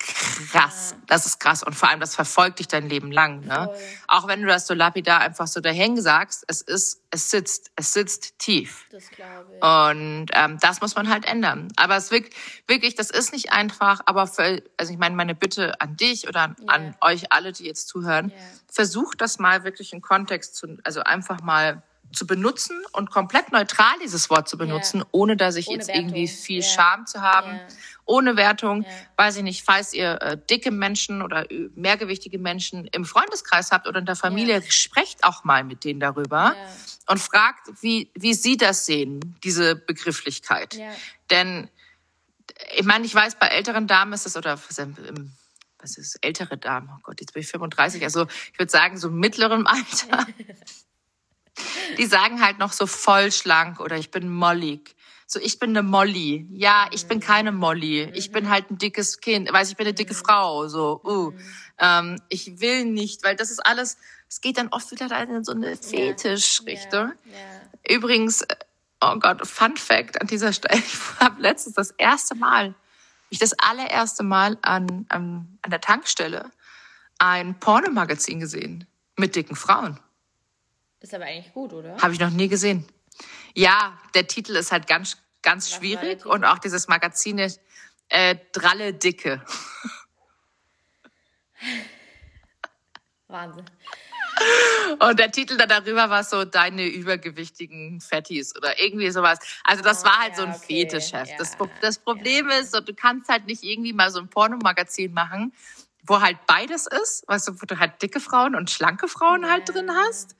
[0.50, 0.90] krass.
[0.92, 1.02] Ja.
[1.06, 1.62] Das ist krass.
[1.62, 3.40] Und vor allem, das verfolgt dich dein Leben lang.
[3.40, 3.68] Ne?
[4.08, 7.92] Auch wenn du das so lapidar einfach so dahin sagst, es ist, es sitzt, es
[7.92, 8.86] sitzt tief.
[8.90, 9.62] Das glaube ich.
[9.62, 11.68] Und ähm, das muss man halt ändern.
[11.76, 12.34] Aber es wirklich,
[12.66, 14.00] wirklich, das ist nicht einfach.
[14.06, 16.74] Aber für, also ich meine, meine Bitte an dich oder an, yeah.
[16.74, 18.38] an euch alle, die jetzt zuhören, yeah.
[18.66, 21.82] versucht das mal wirklich in Kontext zu, also einfach mal
[22.14, 25.08] zu benutzen und komplett neutral dieses Wort zu benutzen, yeah.
[25.12, 26.04] ohne dass ich ohne jetzt Wertung.
[26.04, 26.68] irgendwie viel yeah.
[26.68, 27.66] Scham zu haben, yeah.
[28.04, 28.86] ohne Wertung.
[29.16, 34.00] Weiß ich nicht, falls ihr äh, dicke Menschen oder mehrgewichtige Menschen im Freundeskreis habt oder
[34.00, 36.54] in der Familie, sprecht auch mal mit denen darüber
[37.08, 40.78] und fragt, wie, wie sie das sehen, diese Begrifflichkeit.
[41.30, 41.68] Denn
[42.76, 44.58] ich meine, ich weiß, bei älteren Damen ist es, oder
[45.84, 49.10] was ist ältere Damen, oh Gott, jetzt bin ich 35, also ich würde sagen, so
[49.10, 50.26] mittlerem Alter.
[51.98, 54.96] Die sagen halt noch so voll schlank oder ich bin mollig.
[55.26, 56.46] So, ich bin eine Molly.
[56.52, 58.10] Ja, ich bin keine Molly.
[58.14, 59.50] Ich bin halt ein dickes Kind.
[59.52, 60.68] Weiß ich bin eine dicke Frau.
[60.68, 61.32] So, uh.
[61.78, 63.96] Ähm, ich will nicht, weil das ist alles,
[64.28, 67.12] es geht dann oft wieder in so eine Fetischrichtung.
[67.24, 67.96] Ja, ja.
[67.96, 68.44] Übrigens,
[69.00, 70.78] oh Gott, Fun Fact an dieser Stelle.
[70.86, 72.74] Ich habe letztens das erste Mal,
[73.30, 76.50] ich das allererste Mal an, an, an der Tankstelle
[77.18, 78.86] ein Pornomagazin gesehen
[79.16, 79.98] mit dicken Frauen.
[81.04, 81.98] Ist aber eigentlich gut, oder?
[81.98, 82.86] Habe ich noch nie gesehen.
[83.54, 87.60] Ja, der Titel ist halt ganz, ganz Was schwierig und auch dieses Magazin ist
[88.08, 89.44] äh, Dralle Dicke.
[93.28, 93.66] Wahnsinn.
[94.98, 99.38] Und der Titel da darüber war so deine übergewichtigen Fettis oder irgendwie sowas.
[99.62, 100.88] Also das oh, war halt ja, so ein okay.
[100.88, 101.32] Fetischheft.
[101.32, 102.60] Ja, das, das, Problem ja.
[102.60, 105.52] ist, so, du kannst halt nicht irgendwie mal so ein Pornomagazin machen,
[106.02, 109.68] wo halt beides ist, weißt du, wo du halt dicke Frauen und schlanke Frauen halt
[109.68, 110.34] drin hast.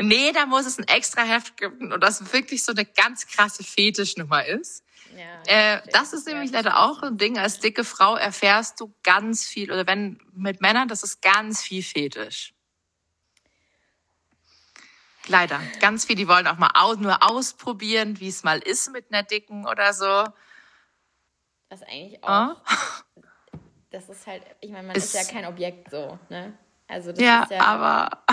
[0.00, 3.62] Nee, da muss es ein extra Heft geben und das wirklich so eine ganz krasse
[3.62, 4.84] Fetischnummer ist.
[5.16, 7.38] Ja, äh, das ist nämlich leider auch ein Ding.
[7.38, 11.82] Als dicke Frau erfährst du ganz viel, oder wenn mit Männern, das ist ganz viel
[11.82, 12.54] Fetisch.
[15.26, 15.60] Leider.
[15.80, 19.22] Ganz viel, die wollen auch mal aus, nur ausprobieren, wie es mal ist mit einer
[19.22, 20.24] dicken oder so.
[21.68, 22.56] Was eigentlich auch.
[22.56, 23.22] Oh?
[23.90, 26.58] Das ist halt, ich meine, man ist, ist, ja kein Objekt so, ne?
[26.88, 27.60] Also das ja, ist ja.
[27.60, 28.24] Aber.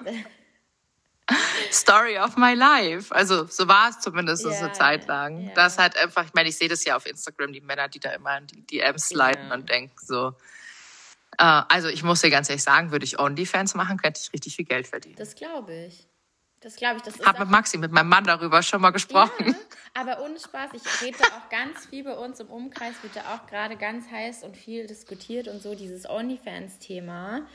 [1.70, 3.14] Story of my life.
[3.14, 5.40] Also so war es zumindest yeah, eine Zeit lang.
[5.40, 5.54] Yeah.
[5.54, 8.10] Das halt einfach, ich meine, ich sehe das ja auf Instagram, die Männer, die da
[8.10, 9.54] immer in die DMs sliden yeah.
[9.54, 10.34] und denken so.
[11.38, 14.56] Äh, also ich muss dir ganz ehrlich sagen, würde ich OnlyFans machen, könnte ich richtig
[14.56, 15.16] viel Geld verdienen.
[15.16, 16.06] Das glaube ich.
[16.60, 17.02] Das glaube ich.
[17.02, 19.46] Das ist Hab mit Maxi, mit meinem Mann darüber schon mal gesprochen.
[19.46, 19.54] Ja,
[19.94, 23.46] aber ohne Spaß, ich rede auch ganz viel bei uns im Umkreis, wird da auch
[23.46, 27.46] gerade ganz heiß und viel diskutiert und so, dieses OnlyFans-Thema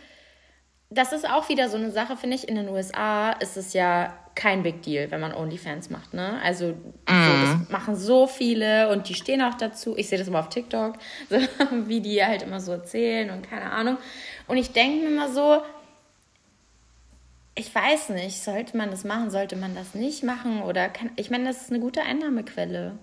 [0.94, 2.48] das ist auch wieder so eine Sache, finde ich.
[2.48, 6.40] In den USA ist es ja kein Big Deal, wenn man OnlyFans macht, ne?
[6.44, 6.74] Also mm.
[6.74, 7.68] so, das mhm.
[7.70, 9.96] machen so viele und die stehen auch dazu.
[9.98, 10.96] Ich sehe das immer auf TikTok,
[11.30, 11.38] so,
[11.86, 13.98] wie die halt immer so erzählen und keine Ahnung.
[14.48, 15.62] Und ich denke mir immer so,
[17.56, 21.30] ich weiß nicht, sollte man das machen, sollte man das nicht machen oder kann, ich
[21.30, 22.98] meine, das ist eine gute Einnahmequelle.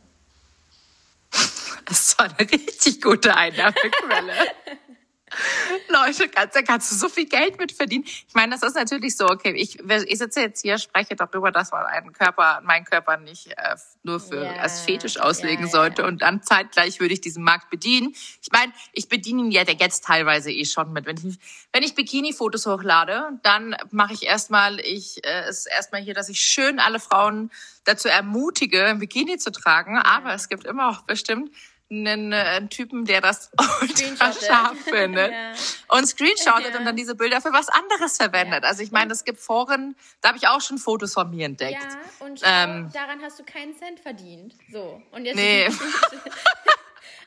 [1.87, 4.33] Das ist eine richtig gute Einnahmequelle.
[5.89, 8.05] Leute, kannst, da kannst du so viel Geld mit verdienen.
[8.05, 11.71] Ich meine, das ist natürlich so, okay, ich, ich sitze jetzt hier, spreche darüber, dass
[11.71, 14.61] man einen Körper, meinen Körper nicht äh, nur für yeah.
[14.61, 16.09] als Fetisch auslegen yeah, sollte yeah.
[16.09, 18.15] und dann zeitgleich würde ich diesen Markt bedienen.
[18.43, 21.07] Ich meine, ich bediene ihn ja jetzt teilweise eh schon mit.
[21.07, 21.39] Wenn ich,
[21.73, 26.41] wenn ich Bikini-Fotos hochlade, dann mache ich erstmal, ich äh, ist erstmal hier, dass ich
[26.41, 27.51] schön alle Frauen
[27.85, 29.99] dazu ermutige, ein Bikini zu tragen.
[29.99, 31.51] Aber es gibt immer auch bestimmt
[31.91, 35.53] einen, äh, Typen, der das ultra scharf findet ja.
[35.89, 36.79] und screenshottet ja.
[36.79, 38.63] und dann diese Bilder für was anderes verwendet.
[38.63, 38.69] Ja.
[38.69, 41.83] Also ich meine, es gibt Foren, da habe ich auch schon Fotos von mir entdeckt.
[41.83, 44.55] Ja, und ähm, daran hast du keinen Cent verdient.
[44.73, 45.03] So.
[45.11, 45.69] Und jetzt nee.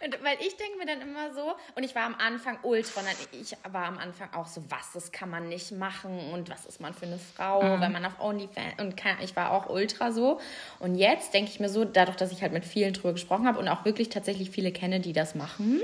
[0.04, 3.02] Und weil ich denke mir dann immer so, und ich war am Anfang ultra,
[3.32, 6.82] ich war am Anfang auch so, was, das kann man nicht machen und was ist
[6.82, 7.82] man für eine Frau, mhm.
[7.82, 10.42] wenn man auf OnlyFans, und kann, ich war auch ultra so.
[10.80, 13.60] Und jetzt denke ich mir so, dadurch, dass ich halt mit vielen drüber gesprochen habe
[13.60, 15.82] und auch wirklich tatsächlich viele kenne, die das machen,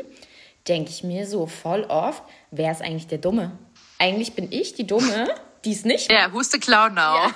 [0.67, 3.57] denke ich mir so voll oft, wer ist eigentlich der Dumme?
[3.99, 5.33] Eigentlich bin ich die Dumme,
[5.65, 7.15] die es nicht Ja, yeah, who's the clown now?
[7.15, 7.31] Ja.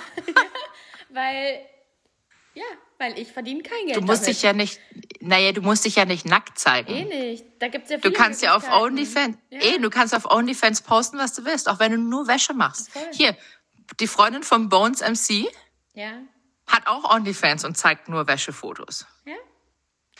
[1.08, 1.60] weil,
[2.52, 2.64] ja,
[2.98, 3.96] weil ich verdiene kein Geld.
[3.96, 4.36] Du musst damit.
[4.36, 4.80] dich ja nicht,
[5.20, 6.92] naja, du musst dich ja nicht nackt zeigen.
[6.92, 7.44] Eh nicht.
[7.58, 9.60] Da gibt's ja viele Du kannst ja auf OnlyFans, ja.
[9.60, 12.90] eh, du kannst auf OnlyFans posten, was du willst, auch wenn du nur Wäsche machst.
[12.90, 13.02] Voll.
[13.12, 13.36] Hier,
[14.00, 15.46] die Freundin von Bones MC
[15.94, 16.12] ja.
[16.66, 19.06] hat auch OnlyFans und zeigt nur Wäschefotos.
[19.24, 19.34] Ja.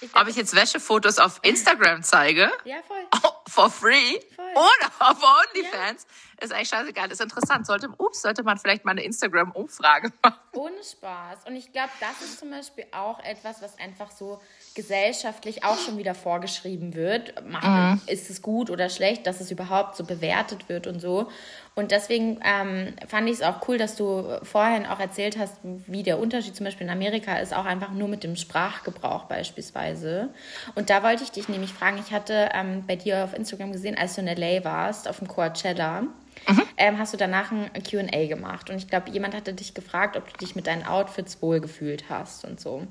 [0.00, 2.50] Ich Ob ich jetzt Wäschefotos auf Instagram zeige?
[2.64, 3.06] Ja, voll.
[3.54, 4.18] For free?
[4.34, 4.44] Voll.
[4.50, 6.06] Oder auf OnlyFans?
[6.08, 6.44] Ja.
[6.44, 7.12] Ist eigentlich scheißegal.
[7.12, 7.64] Ist interessant.
[7.66, 10.40] Sollte, ups, sollte man vielleicht mal eine Instagram-Umfrage machen.
[10.50, 11.46] Ohne Spaß.
[11.46, 14.42] Und ich glaube, das ist zum Beispiel auch etwas, was einfach so
[14.74, 17.34] gesellschaftlich auch schon wieder vorgeschrieben wird.
[17.48, 18.00] Machen, mhm.
[18.06, 21.28] Ist es gut oder schlecht, dass es überhaupt so bewertet wird und so.
[21.76, 26.02] Und deswegen ähm, fand ich es auch cool, dass du vorhin auch erzählt hast, wie
[26.02, 30.28] der Unterschied zum Beispiel in Amerika ist, auch einfach nur mit dem Sprachgebrauch beispielsweise.
[30.76, 33.96] Und da wollte ich dich nämlich fragen, ich hatte ähm, bei dir auf Instagram gesehen,
[33.98, 36.62] als du in LA warst, auf dem Coachella, mhm.
[36.76, 38.70] ähm, hast du danach ein QA gemacht.
[38.70, 42.44] Und ich glaube, jemand hatte dich gefragt, ob du dich mit deinen Outfits wohlgefühlt hast
[42.44, 42.86] und so.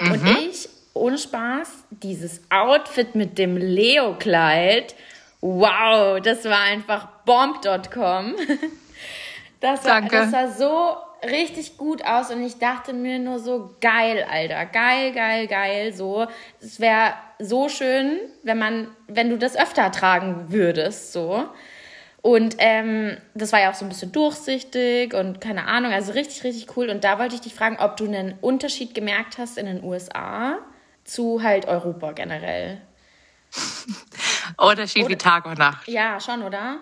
[0.00, 0.10] Mhm.
[0.10, 4.94] Und ich, ohne Spaß, dieses Outfit mit dem Leo-Kleid,
[5.40, 8.36] wow, das war einfach bomb.com.
[9.60, 10.16] Das war, Danke.
[10.16, 15.12] das sah so richtig gut aus und ich dachte mir nur so geil, Alter, geil,
[15.12, 16.26] geil, geil, so.
[16.60, 21.48] Es wäre so schön, wenn man, wenn du das öfter tragen würdest, so.
[22.20, 26.44] Und ähm, das war ja auch so ein bisschen durchsichtig und keine Ahnung, also richtig,
[26.44, 26.90] richtig cool.
[26.90, 30.58] Und da wollte ich dich fragen, ob du einen Unterschied gemerkt hast in den USA
[31.04, 32.80] zu halt Europa generell.
[34.56, 35.86] Unterschied oder, wie Tag und Nacht.
[35.88, 36.80] Ja, schon, oder?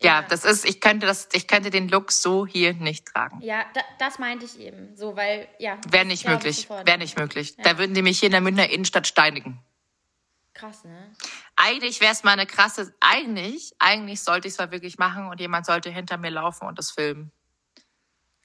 [0.00, 3.40] Ja, ja, das ist, ich könnte das, ich könnte den Look so hier nicht tragen.
[3.42, 4.96] Ja, da, das meinte ich eben.
[4.96, 5.76] So, weil, ja.
[5.88, 6.68] Wäre nicht möglich.
[6.70, 7.56] Wäre nicht möglich.
[7.56, 9.60] Da würden die mich hier in der Münchner Innenstadt steinigen.
[10.54, 11.12] Krass, ne?
[11.56, 15.40] Eigentlich wäre es mal eine krasse, eigentlich, eigentlich sollte ich es mal wirklich machen und
[15.40, 17.32] jemand sollte hinter mir laufen und das filmen.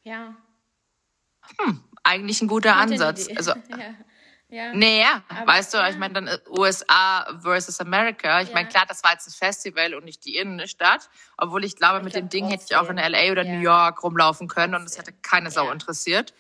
[0.03, 0.35] Ja.
[1.59, 3.29] Hm, eigentlich ein guter Ansatz.
[3.35, 3.95] Also, ja.
[4.53, 4.71] Ja.
[4.71, 5.89] Naja, weißt du, ja.
[5.89, 8.39] ich meine, dann äh, USA versus America.
[8.39, 8.53] Ich ja.
[8.53, 11.09] meine, klar, das war jetzt ein Festival und nicht die Innenstadt.
[11.37, 13.43] Obwohl ich glaube, ich mit dem Ding hätte ich auch in LA oder.
[13.43, 16.35] New York rumlaufen können und es hätte keine Sau interessiert.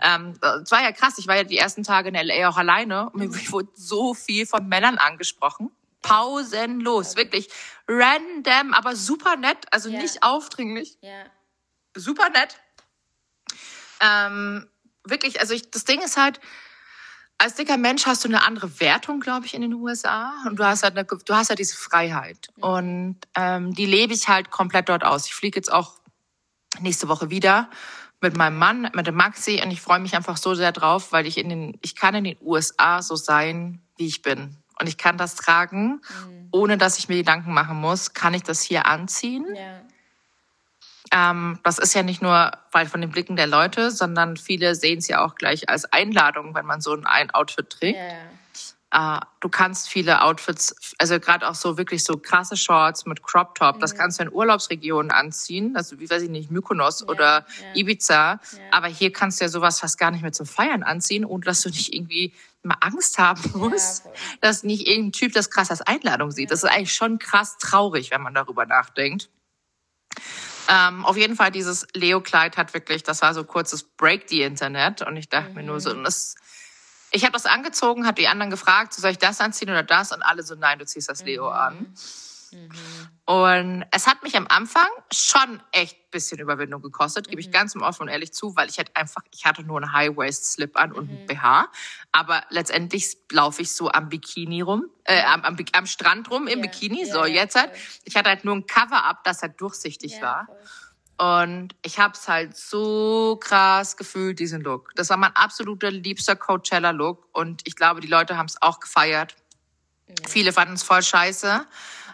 [0.00, 1.18] Ähm, es war ja krass.
[1.18, 3.34] Ich war ja die ersten Tage in LA auch alleine und mir mhm.
[3.52, 5.70] wurde so viel von Männern angesprochen.
[6.00, 7.50] Pausenlos, wirklich
[7.86, 10.96] random, aber super nett, also nicht aufdringlich.
[11.02, 11.26] Ja.
[11.94, 12.58] Super nett.
[14.00, 14.70] Ähm,
[15.04, 16.40] wirklich, also ich, das Ding ist halt,
[17.38, 20.32] als dicker Mensch hast du eine andere Wertung, glaube ich, in den USA.
[20.46, 22.48] Und du hast halt, eine, du hast halt diese Freiheit.
[22.60, 25.26] Und ähm, die lebe ich halt komplett dort aus.
[25.26, 25.94] Ich fliege jetzt auch
[26.80, 27.70] nächste Woche wieder
[28.20, 29.60] mit meinem Mann, mit dem Maxi.
[29.62, 32.24] Und ich freue mich einfach so sehr drauf, weil ich in den, ich kann in
[32.24, 34.56] den USA so sein, wie ich bin.
[34.80, 36.48] Und ich kann das tragen, mhm.
[36.50, 38.14] ohne dass ich mir Gedanken machen muss.
[38.14, 39.46] Kann ich das hier anziehen?
[39.54, 39.80] Ja.
[41.12, 44.98] Ähm, das ist ja nicht nur weil von den Blicken der Leute, sondern viele sehen
[44.98, 47.98] es ja auch gleich als Einladung, wenn man so ein Outfit trägt.
[47.98, 49.18] Yeah.
[49.18, 53.54] Äh, du kannst viele Outfits, also gerade auch so wirklich so krasse Shorts mit Crop
[53.54, 53.80] Top, mhm.
[53.80, 57.10] das kannst du in Urlaubsregionen anziehen, also wie weiß ich nicht, Mykonos yeah.
[57.10, 57.76] oder yeah.
[57.76, 58.40] Ibiza.
[58.70, 61.60] Aber hier kannst du ja sowas fast gar nicht mehr zum Feiern anziehen, ohne dass
[61.60, 62.32] du nicht irgendwie
[62.62, 64.04] mal Angst haben musst,
[64.40, 66.50] dass nicht irgendein Typ das krass als Einladung sieht.
[66.50, 69.28] Das ist eigentlich schon krass traurig, wenn man darüber nachdenkt.
[70.68, 75.02] Ähm, auf jeden Fall, dieses Leo-Kleid hat wirklich, das war so kurzes Break the Internet.
[75.02, 75.54] Und ich dachte mhm.
[75.56, 76.04] mir nur so, mhm.
[76.04, 76.34] das,
[77.10, 80.12] ich habe das angezogen, habe die anderen gefragt, soll ich das anziehen oder das?
[80.12, 81.56] Und alle so, nein, du ziehst das Leo mhm.
[81.56, 81.94] an.
[82.52, 82.70] Mhm.
[83.24, 87.30] Und es hat mich am Anfang schon echt ein bisschen Überwindung gekostet, mhm.
[87.30, 87.52] gebe ich mhm.
[87.52, 90.92] ganz offen und ehrlich zu, weil ich halt einfach, ich hatte nur einen High-Waist-Slip an
[90.92, 91.26] und mhm.
[91.26, 91.68] BH.
[92.12, 96.60] Aber letztendlich laufe ich so am Bikini rum, äh, am, am, am Strand rum im
[96.60, 96.68] yeah.
[96.68, 97.04] Bikini.
[97.04, 97.70] Yeah, so, jetzt halt.
[98.04, 100.46] Ich hatte halt nur ein Cover-up, das halt durchsichtig yeah, war.
[100.46, 100.56] Voll.
[101.18, 104.94] Und ich habe es halt so krass gefühlt, diesen Look.
[104.94, 107.28] Das war mein absoluter liebster Coachella-Look.
[107.32, 109.34] Und ich glaube, die Leute haben es auch gefeiert.
[110.28, 111.66] Viele fanden es voll scheiße.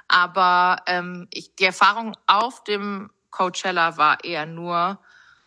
[0.08, 4.98] Aber ähm, ich, die Erfahrung auf dem Coachella war eher nur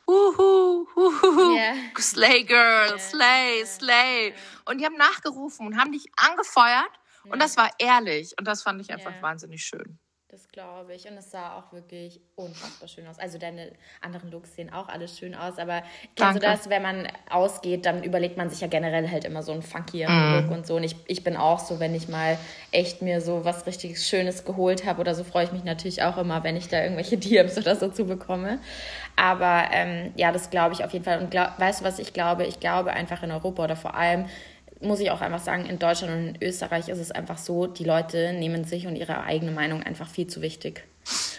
[0.09, 1.75] Uhu, uhu, yeah.
[1.97, 2.97] Slay Girl, yeah.
[2.97, 4.33] Slay, Slay.
[4.65, 6.89] Und die haben nachgerufen und haben dich angefeuert.
[7.25, 7.33] Yeah.
[7.33, 8.33] Und das war ehrlich.
[8.39, 9.99] Und das fand ich einfach wahnsinnig schön.
[10.37, 11.09] Das glaube ich.
[11.09, 13.17] Und es sah auch wirklich unfassbar schön aus.
[13.17, 13.71] Also deine
[14.01, 15.57] anderen Looks sehen auch alles schön aus.
[15.57, 16.39] Aber kennst Danke.
[16.41, 19.63] du das, wenn man ausgeht, dann überlegt man sich ja generell halt immer so einen
[19.63, 20.35] funkieren mm.
[20.35, 20.75] Look und so.
[20.75, 22.37] Und ich, ich bin auch so, wenn ich mal
[22.71, 26.19] echt mir so was richtig Schönes geholt habe oder so, freue ich mich natürlich auch
[26.19, 28.59] immer, wenn ich da irgendwelche DMs oder so zu bekomme.
[29.15, 31.19] Aber ähm, ja, das glaube ich auf jeden Fall.
[31.19, 32.45] Und glaub, weißt du, was ich glaube?
[32.45, 34.27] Ich glaube einfach in Europa oder vor allem
[34.81, 37.83] muss ich auch einfach sagen, in Deutschland und in Österreich ist es einfach so, die
[37.83, 40.83] Leute nehmen sich und ihre eigene Meinung einfach viel zu wichtig.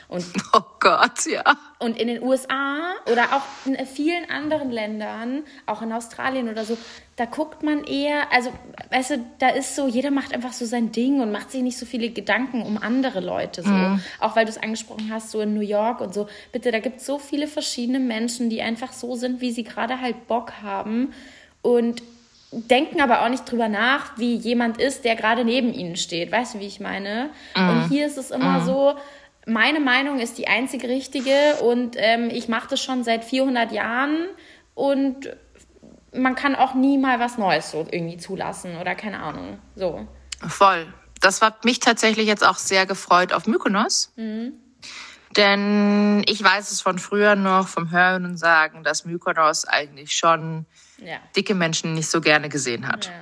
[0.09, 0.24] Und,
[0.55, 1.45] oh Gott, ja.
[1.78, 6.78] Und in den USA oder auch in vielen anderen Ländern, auch in Australien oder so,
[7.16, 8.51] da guckt man eher, also,
[8.91, 11.76] weißt du, da ist so, jeder macht einfach so sein Ding und macht sich nicht
[11.76, 13.62] so viele Gedanken um andere Leute.
[13.62, 13.68] So.
[13.68, 14.01] Mhm.
[14.18, 16.28] Auch weil du es angesprochen hast, so in New York und so.
[16.53, 20.01] Bitte, da gibt es so viele verschiedene Menschen, die einfach so sind, wie sie gerade
[20.01, 21.12] halt Bock haben.
[21.61, 22.03] Und
[22.51, 26.32] denken aber auch nicht drüber nach, wie jemand ist, der gerade neben ihnen steht.
[26.32, 27.30] Weißt du, wie ich meine?
[27.57, 27.68] Mhm.
[27.68, 28.64] Und hier ist es immer mhm.
[28.64, 28.94] so,
[29.46, 34.28] meine Meinung ist die einzige richtige und ähm, ich mache das schon seit 400 Jahren
[34.74, 35.30] und
[36.14, 39.59] man kann auch nie mal was Neues so irgendwie zulassen oder keine Ahnung.
[39.74, 40.07] So.
[40.46, 40.92] Voll.
[41.20, 44.12] Das hat mich tatsächlich jetzt auch sehr gefreut auf Mykonos.
[44.16, 44.53] Mhm.
[45.36, 50.66] Denn ich weiß es von früher noch vom Hören und Sagen, dass Mykonos eigentlich schon
[50.99, 51.18] ja.
[51.36, 53.07] dicke Menschen nicht so gerne gesehen hat.
[53.07, 53.12] Ja.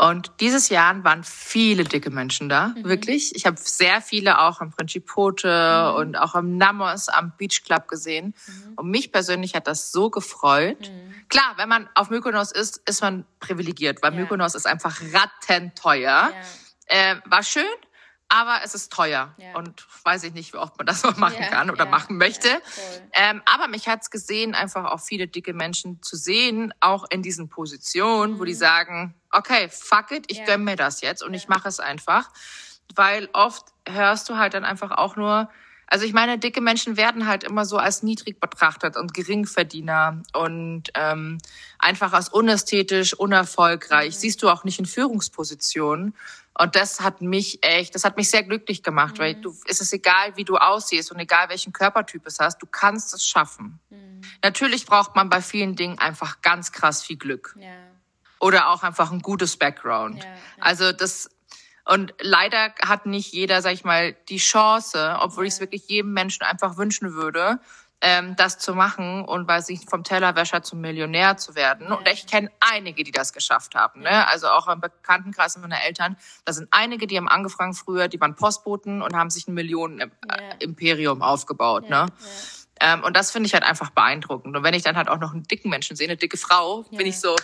[0.00, 2.84] Und dieses Jahr waren viele dicke Menschen da, mhm.
[2.84, 3.36] wirklich.
[3.36, 5.98] Ich habe sehr viele auch am Principote mhm.
[5.98, 8.34] und auch am Namos am Beach Club gesehen.
[8.46, 8.72] Mhm.
[8.76, 10.88] Und mich persönlich hat das so gefreut.
[10.88, 11.14] Mhm.
[11.28, 14.20] Klar, wenn man auf Mykonos ist, ist man privilegiert, weil ja.
[14.20, 16.32] Mykonos ist einfach rattenteuer.
[16.86, 17.64] Äh, war schön,
[18.30, 19.56] aber es ist teuer ja.
[19.56, 22.16] und weiß ich nicht, wie oft man das noch machen ja, kann oder ja, machen
[22.16, 22.48] möchte.
[23.12, 27.48] Ähm, aber mich hat's gesehen, einfach auch viele dicke Menschen zu sehen, auch in diesen
[27.48, 28.38] Positionen, mhm.
[28.38, 28.58] wo die mhm.
[28.58, 32.30] sagen, okay, fuck it, ich gönn mir das jetzt und ich mache es einfach.
[32.94, 35.50] Weil oft hörst du halt dann einfach auch nur,
[35.90, 40.84] also ich meine, dicke Menschen werden halt immer so als niedrig betrachtet und Geringverdiener und
[40.94, 41.38] ähm,
[41.80, 44.14] einfach als unästhetisch, unerfolgreich.
[44.14, 44.18] Mhm.
[44.18, 46.14] Siehst du auch nicht in Führungspositionen.
[46.56, 49.18] Und das hat mich echt, das hat mich sehr glücklich gemacht, mhm.
[49.18, 52.66] weil du, es ist egal, wie du aussiehst und egal welchen Körpertyp es hast, du
[52.66, 53.80] kannst es schaffen.
[53.90, 54.20] Mhm.
[54.44, 57.56] Natürlich braucht man bei vielen Dingen einfach ganz krass viel Glück.
[57.58, 57.68] Ja.
[58.38, 60.22] Oder auch einfach ein gutes Background.
[60.22, 60.36] Ja, ja.
[60.60, 61.30] Also das,
[61.90, 66.12] und leider hat nicht jeder, sag ich mal, die Chance, obwohl ich es wirklich jedem
[66.12, 67.58] Menschen einfach wünschen würde,
[68.00, 71.88] ähm, das zu machen und weil sich vom Tellerwäscher zum Millionär zu werden.
[71.88, 71.96] Ja.
[71.96, 74.02] Und ich kenne einige, die das geschafft haben.
[74.02, 74.28] Ne?
[74.28, 76.16] Also auch im Bekanntenkreis meiner Eltern.
[76.44, 81.18] Da sind einige, die haben angefangen früher, die waren Postboten und haben sich ein Millionen-Imperium
[81.18, 81.26] ja.
[81.26, 81.86] aufgebaut.
[81.88, 82.04] Ja.
[82.04, 82.12] Ne?
[82.80, 84.56] Ähm, und das finde ich halt einfach beeindruckend.
[84.56, 87.06] Und wenn ich dann halt auch noch einen dicken Menschen sehe, eine dicke Frau, bin
[87.06, 87.34] ich so,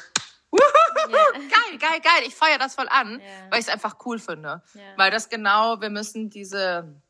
[1.13, 2.23] geil, geil, geil.
[2.27, 4.63] Ich feiere das voll an, weil ich es einfach cool finde.
[4.97, 7.01] Weil das genau, wir müssen diese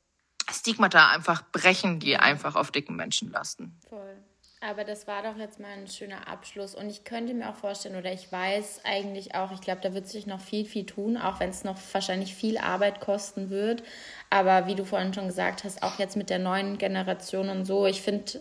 [0.50, 3.78] Stigmata einfach brechen, die einfach auf dicken Menschen lasten.
[3.88, 4.16] Voll.
[4.60, 6.74] Aber das war doch jetzt mal ein schöner Abschluss.
[6.74, 10.08] Und ich könnte mir auch vorstellen, oder ich weiß eigentlich auch, ich glaube, da wird
[10.08, 13.82] sich noch viel, viel tun, auch wenn es noch wahrscheinlich viel Arbeit kosten wird.
[14.30, 17.86] Aber wie du vorhin schon gesagt hast, auch jetzt mit der neuen Generation und so,
[17.86, 18.40] ich finde,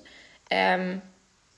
[0.49, 1.01] ähm,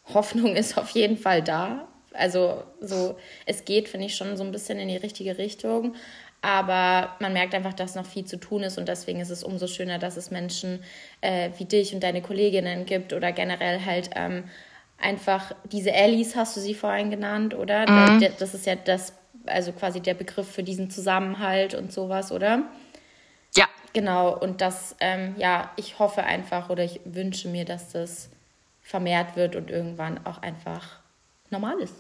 [0.06, 1.88] Hoffnung ist auf jeden Fall da.
[2.18, 5.96] Also so, es geht, finde ich, schon so ein bisschen in die richtige Richtung.
[6.42, 9.68] Aber man merkt einfach, dass noch viel zu tun ist und deswegen ist es umso
[9.68, 10.84] schöner, dass es Menschen
[11.22, 14.44] äh, wie dich und deine Kolleginnen gibt oder generell halt ähm,
[15.00, 17.90] einfach diese Allies, hast du sie vorhin genannt, oder?
[17.90, 18.22] Mhm.
[18.22, 19.14] Das, das ist ja das,
[19.46, 22.64] also quasi der Begriff für diesen Zusammenhalt und sowas, oder?
[23.56, 23.66] Ja.
[23.94, 28.30] Genau, und das, ähm, ja, ich hoffe einfach oder ich wünsche mir, dass das
[28.82, 31.00] vermehrt wird und irgendwann auch einfach
[31.50, 31.96] normal ist,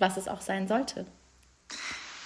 [0.00, 1.06] was es auch sein sollte.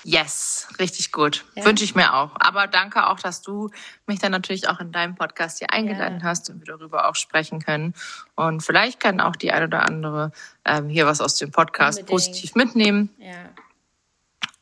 [0.05, 1.45] Yes, richtig gut.
[1.55, 1.65] Ja.
[1.65, 2.33] Wünsche ich mir auch.
[2.41, 3.71] Aber danke auch, dass du
[4.07, 6.27] mich dann natürlich auch in deinem Podcast hier eingeladen ja.
[6.27, 7.95] hast und wir darüber auch sprechen können.
[8.35, 10.33] Und vielleicht kann auch die eine oder andere
[10.65, 12.09] ähm, hier was aus dem Podcast Unbedingt.
[12.09, 13.11] positiv mitnehmen.
[13.19, 13.51] Ja.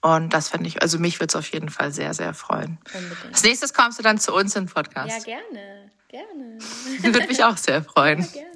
[0.03, 2.79] Und das fände ich, also mich würde es auf jeden Fall sehr, sehr freuen.
[2.95, 3.27] Unbedingt.
[3.27, 5.27] Als nächstes kommst du dann zu uns im Podcast.
[5.27, 5.91] Ja, gerne.
[6.09, 6.59] Gerne.
[7.15, 8.21] würde mich auch sehr freuen.
[8.21, 8.50] Ja, gerne.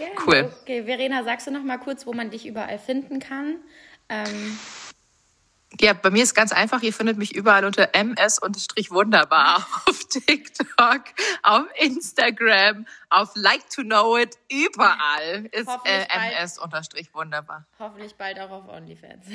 [0.00, 0.14] Gerne.
[0.26, 0.52] Cool.
[0.62, 3.56] Okay, Verena, sagst du noch mal kurz, wo man dich überall finden kann?
[4.08, 4.58] Ähm,
[5.78, 6.82] ja, bei mir ist ganz einfach.
[6.82, 11.04] Ihr findet mich überall unter ms-wunderbar auf TikTok,
[11.42, 14.36] auf Instagram, auf Like to Know It.
[14.50, 16.06] Überall ist äh,
[16.42, 17.66] ms-wunderbar.
[17.78, 19.26] Hoffentlich bald auch auf OnlyFans.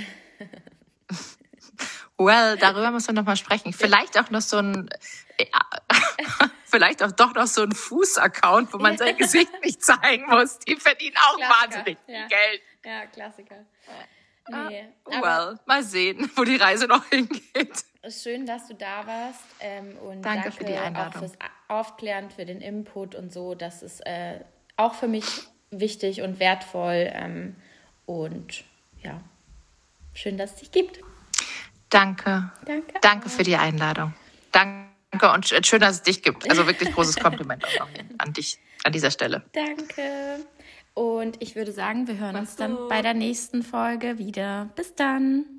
[2.17, 3.71] well, darüber müssen wir noch mal sprechen.
[3.71, 4.89] Vielleicht auch noch so ein,
[5.37, 5.45] äh,
[6.75, 10.59] vielleicht auch doch noch so ein Fuß-Account, wo man sein Gesicht nicht zeigen muss.
[10.59, 11.61] Die verdienen auch Klassiker.
[11.61, 12.27] wahnsinnig viel ja.
[12.27, 12.61] Geld.
[12.83, 13.55] Ja, Klassiker.
[14.47, 17.83] Nee, ah, well, mal sehen, wo die Reise noch hingeht.
[18.09, 19.41] schön, dass du da warst.
[19.59, 21.13] Ähm, und danke, danke, für die Einladung.
[21.13, 21.31] auch fürs
[21.67, 23.55] Aufklären, für den Input und so.
[23.55, 24.41] Das ist äh,
[24.77, 25.25] auch für mich
[25.71, 27.09] wichtig und wertvoll.
[27.11, 27.55] Ähm,
[28.05, 28.63] und
[29.01, 29.19] ja,
[30.13, 30.99] schön, dass es dich gibt.
[31.89, 32.51] Danke.
[32.65, 32.93] Danke.
[33.01, 34.13] Danke für die Einladung.
[34.51, 34.84] Danke
[35.23, 36.49] und schön, dass es dich gibt.
[36.49, 37.87] Also wirklich großes Kompliment auch
[38.17, 39.43] an dich an dieser Stelle.
[39.53, 40.45] Danke.
[40.93, 44.69] Und ich würde sagen, wir hören uns dann bei der nächsten Folge wieder.
[44.75, 45.54] Bis dann.